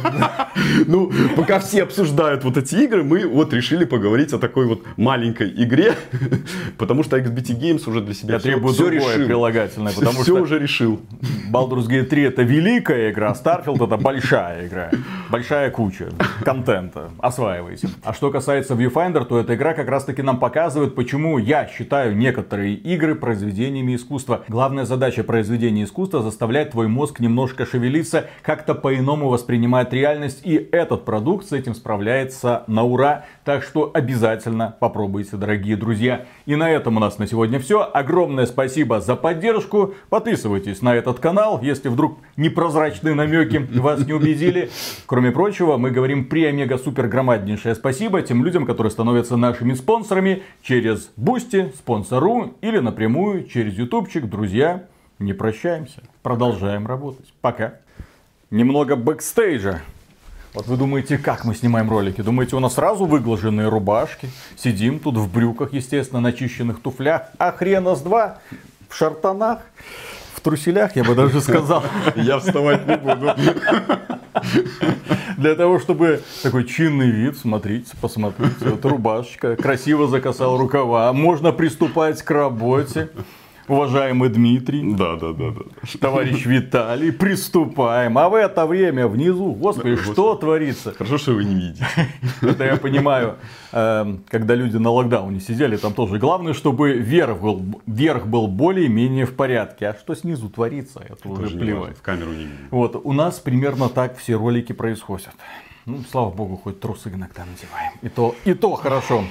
Ну, 0.85 1.11
пока 1.37 1.59
все 1.59 1.83
обсуждают 1.83 2.43
вот 2.43 2.57
эти 2.57 2.75
игры, 2.75 3.03
мы 3.03 3.25
вот 3.25 3.53
решили 3.53 3.85
поговорить 3.85 4.33
о 4.33 4.37
такой 4.37 4.65
вот 4.65 4.83
маленькой 4.97 5.49
игре, 5.63 5.95
потому 6.77 7.03
что 7.03 7.17
XBT 7.17 7.57
Games 7.57 7.89
уже 7.89 8.01
для 8.01 8.13
себя 8.13 8.33
Я 8.33 8.39
все, 8.39 8.49
требую 8.49 8.73
все 8.73 8.89
другое 8.89 9.25
прилагательное, 9.25 9.93
потому 9.93 10.23
все 10.23 10.23
что 10.23 10.41
уже 10.41 10.59
решил. 10.59 10.99
Baldur's 11.51 11.87
Gate 11.87 12.05
3 12.05 12.23
это 12.23 12.43
великая 12.43 13.11
игра, 13.11 13.33
Starfield 13.33 13.81
это 13.85 13.95
большая 13.95 14.67
игра. 14.67 14.91
Большая 15.31 15.71
куча 15.71 16.09
контента. 16.43 17.11
Осваивайте. 17.19 17.87
А 18.03 18.13
что 18.13 18.31
касается 18.31 18.73
Viewfinder, 18.73 19.23
то 19.23 19.39
эта 19.39 19.55
игра 19.55 19.73
как 19.73 19.87
раз 19.87 20.03
таки 20.03 20.21
нам 20.21 20.39
показывает, 20.39 20.93
почему 20.93 21.37
я 21.37 21.67
считаю 21.67 22.17
некоторые 22.17 22.73
игры 22.73 23.15
произведениями 23.15 23.95
искусства. 23.95 24.43
Главная 24.49 24.83
задача 24.83 25.23
произведения 25.23 25.85
искусства 25.85 26.21
заставлять 26.21 26.71
твой 26.71 26.89
мозг 26.89 27.21
немножко 27.21 27.65
шевелиться, 27.65 28.25
как-то 28.41 28.75
по-иному 28.75 29.29
воспринимать 29.29 29.93
реальность. 29.93 30.41
И 30.43 30.55
этот 30.69 31.05
продукт 31.05 31.47
с 31.47 31.53
этим 31.53 31.75
справляется 31.75 32.65
на 32.67 32.83
ура. 32.83 33.23
Так 33.45 33.63
что 33.63 33.89
обязательно 33.93 34.75
попробуйте, 34.81 35.37
дорогие 35.37 35.77
друзья. 35.77 36.25
И 36.45 36.57
на 36.57 36.69
этом 36.69 36.97
у 36.97 36.99
нас 36.99 37.19
на 37.19 37.27
сегодня 37.27 37.57
все. 37.59 37.89
Огромное 37.93 38.47
спасибо 38.47 38.99
за 38.99 39.15
поддержку. 39.15 39.93
Подписывайтесь 40.09 40.81
на 40.81 40.93
этот 40.93 41.19
канал, 41.19 41.61
если 41.63 41.87
вдруг 41.87 42.17
непрозрачные 42.35 43.15
намеки 43.15 43.65
вас 43.79 44.05
не 44.05 44.11
убедили. 44.11 44.69
Кроме 45.05 45.20
прочего, 45.29 45.77
мы 45.77 45.91
говорим 45.91 46.25
премега 46.25 46.77
супер 46.77 47.07
громаднейшее 47.07 47.75
спасибо 47.75 48.21
тем 48.21 48.43
людям, 48.43 48.65
которые 48.65 48.91
становятся 48.91 49.37
нашими 49.37 49.73
спонсорами 49.73 50.43
через 50.63 51.11
Boosty, 51.15 51.71
спонсору 51.77 52.55
или 52.61 52.79
напрямую 52.79 53.47
через 53.47 53.75
ютубчик. 53.75 54.25
Друзья, 54.25 54.85
не 55.19 55.33
прощаемся. 55.33 56.01
Продолжаем 56.23 56.87
работать. 56.87 57.31
Пока. 57.41 57.75
Немного 58.49 58.95
бэкстейджа. 58.95 59.81
Вот 60.53 60.67
вы 60.67 60.75
думаете, 60.75 61.17
как 61.17 61.45
мы 61.45 61.55
снимаем 61.55 61.89
ролики? 61.89 62.21
Думаете, 62.21 62.57
у 62.57 62.59
нас 62.59 62.73
сразу 62.73 63.05
выглаженные 63.05 63.69
рубашки? 63.69 64.27
Сидим 64.57 64.99
тут 64.99 65.15
в 65.15 65.31
брюках, 65.31 65.71
естественно, 65.71 66.19
начищенных 66.19 66.81
туфлях. 66.81 67.29
А 67.37 67.51
хрена 67.53 67.95
с 67.95 68.01
два 68.01 68.39
в 68.89 68.95
шартанах, 68.95 69.61
в 70.41 70.43
труселях, 70.43 70.95
я 70.95 71.03
бы 71.03 71.13
даже 71.13 71.39
сказал. 71.39 71.83
Я 72.15 72.39
вставать 72.39 72.87
не 72.87 72.97
буду. 72.97 73.31
Для 75.37 75.55
того, 75.55 75.79
чтобы 75.79 76.21
такой 76.41 76.63
чинный 76.65 77.11
вид, 77.11 77.37
смотрите, 77.37 77.91
посмотрите, 78.01 78.55
вот 78.65 78.83
рубашечка, 78.85 79.55
красиво 79.55 80.07
закасал 80.07 80.57
рукава, 80.57 81.13
можно 81.13 81.51
приступать 81.51 82.23
к 82.23 82.31
работе. 82.31 83.09
Уважаемый 83.71 84.27
Дмитрий, 84.27 84.83
Да, 84.95 85.15
да, 85.15 85.31
да, 85.31 85.51
да. 85.51 85.61
товарищ 86.01 86.45
Виталий, 86.45 87.13
приступаем. 87.13 88.17
А 88.17 88.27
в 88.27 88.35
это 88.35 88.65
время 88.65 89.07
внизу, 89.07 89.53
господи, 89.53 89.91
Господи. 89.91 90.11
что 90.11 90.35
творится? 90.35 90.93
Хорошо, 90.93 91.17
что 91.17 91.31
вы 91.31 91.45
не 91.45 91.55
видите. 91.55 91.85
Это 92.41 92.65
я 92.65 92.75
понимаю, 92.75 93.37
эм, 93.71 94.25
когда 94.27 94.55
люди 94.55 94.75
на 94.75 94.89
локдауне 94.89 95.39
сидели, 95.39 95.77
там 95.77 95.93
тоже 95.93 96.17
главное, 96.19 96.53
чтобы 96.53 96.91
верх 96.91 97.39
был, 97.39 97.81
верх 97.87 98.27
был 98.27 98.47
более-менее 98.47 99.25
в 99.25 99.35
порядке. 99.35 99.87
А 99.87 99.93
что 99.93 100.15
снизу 100.15 100.49
творится, 100.49 101.01
это 101.07 101.29
уже 101.29 101.57
плевать. 101.57 101.97
В 101.97 102.01
камеру 102.01 102.31
не 102.31 102.43
видно. 102.43 102.67
Вот, 102.71 102.99
у 103.01 103.13
нас 103.13 103.39
примерно 103.39 103.87
так 103.87 104.17
все 104.17 104.35
ролики 104.35 104.73
происходят. 104.73 105.29
Ну, 105.85 106.03
слава 106.11 106.29
богу, 106.29 106.57
хоть 106.57 106.81
трусы 106.81 107.07
иногда 107.07 107.45
надеваем. 107.45 107.93
И 108.01 108.09
то, 108.09 108.35
и 108.43 108.53
то 108.53 108.75
хорошо. 108.75 109.23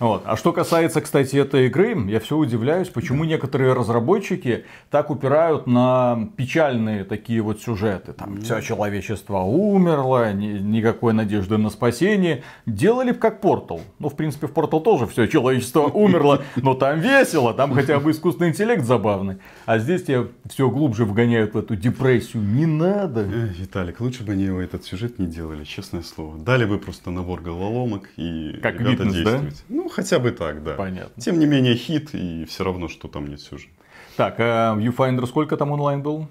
Вот. 0.00 0.22
А 0.24 0.36
что 0.36 0.52
касается, 0.52 1.00
кстати, 1.02 1.36
этой 1.36 1.66
игры, 1.66 1.94
я 2.08 2.18
все 2.20 2.36
удивляюсь, 2.36 2.88
почему 2.88 3.24
некоторые 3.24 3.74
разработчики 3.74 4.64
так 4.90 5.10
упирают 5.10 5.66
на 5.66 6.28
печальные 6.36 7.04
такие 7.04 7.42
вот 7.42 7.60
сюжеты. 7.60 8.14
Там 8.14 8.40
все 8.40 8.60
человечество 8.62 9.38
умерло, 9.40 10.32
ни- 10.32 10.58
никакой 10.58 11.12
надежды 11.12 11.58
на 11.58 11.68
спасение. 11.68 12.42
Делали 12.64 13.12
бы 13.12 13.18
как 13.18 13.40
Портал. 13.42 13.82
Ну, 13.98 14.08
в 14.08 14.16
принципе, 14.16 14.46
в 14.46 14.52
Портал 14.52 14.80
тоже 14.80 15.06
все 15.06 15.26
человечество 15.26 15.82
умерло, 15.82 16.42
но 16.56 16.74
там 16.74 16.98
весело, 17.00 17.52
там 17.52 17.74
хотя 17.74 18.00
бы 18.00 18.10
искусственный 18.10 18.50
интеллект 18.50 18.84
забавный. 18.84 19.36
А 19.66 19.78
здесь 19.78 20.04
тебя 20.04 20.24
все 20.48 20.70
глубже 20.70 21.04
вгоняют 21.04 21.52
в 21.54 21.58
эту 21.58 21.76
депрессию. 21.76 22.42
Не 22.42 22.64
надо. 22.64 23.20
Эх, 23.20 23.58
Виталик, 23.58 24.00
лучше 24.00 24.24
бы 24.24 24.32
они 24.32 24.46
этот 24.46 24.84
сюжет 24.84 25.18
не 25.18 25.26
делали, 25.26 25.64
честное 25.64 26.02
слово. 26.02 26.38
Дали 26.38 26.64
бы 26.64 26.78
просто 26.78 27.10
набор 27.10 27.42
головоломок 27.42 28.08
и 28.16 28.58
Как 28.62 28.80
ребята 28.80 29.02
Witness, 29.02 29.22
да? 29.24 29.30
действуйте. 29.38 29.56
Ну, 29.68 29.89
хотя 29.90 30.18
бы 30.18 30.30
так, 30.30 30.62
да. 30.62 30.74
Понятно. 30.74 31.20
Тем 31.22 31.38
не 31.38 31.46
менее, 31.46 31.74
хит, 31.74 32.10
и 32.14 32.44
все 32.44 32.64
равно, 32.64 32.88
что 32.88 33.08
там 33.08 33.26
нет 33.26 33.40
сюжета. 33.40 33.72
Так, 34.16 34.36
а 34.38 34.76
Viewfinder 34.76 35.26
сколько 35.26 35.56
там 35.56 35.70
онлайн 35.72 36.02
был? 36.02 36.28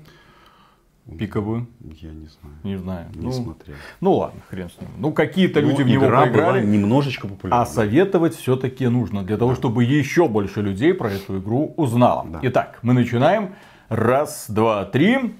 Пиковую? 1.18 1.68
Я 1.80 2.12
не 2.12 2.28
знаю. 2.28 2.56
Не 2.64 2.76
знаю. 2.78 3.08
Не 3.16 3.26
ну, 3.26 3.32
смотрел. 3.32 3.76
ну 4.00 4.14
ладно, 4.14 4.42
хрен 4.50 4.70
с 4.70 4.80
ним. 4.80 4.90
Ну 4.98 5.12
какие-то 5.12 5.62
Но 5.62 5.70
люди 5.70 5.82
в 5.82 5.88
него 5.88 6.08
поиграли. 6.08 6.66
немножечко 6.66 7.28
популярна. 7.28 7.64
А 7.64 7.66
советовать 7.66 8.36
все-таки 8.36 8.88
нужно, 8.88 9.24
для 9.24 9.38
того, 9.38 9.56
чтобы 9.56 9.84
еще 9.84 10.28
больше 10.28 10.62
людей 10.62 10.94
про 10.94 11.10
эту 11.12 11.40
игру 11.40 11.74
узнало. 11.78 12.28
Да. 12.30 12.40
Итак, 12.44 12.80
мы 12.84 12.94
начинаем. 12.94 13.56
Раз, 13.88 14.46
два, 14.50 14.86
три. 14.86 15.36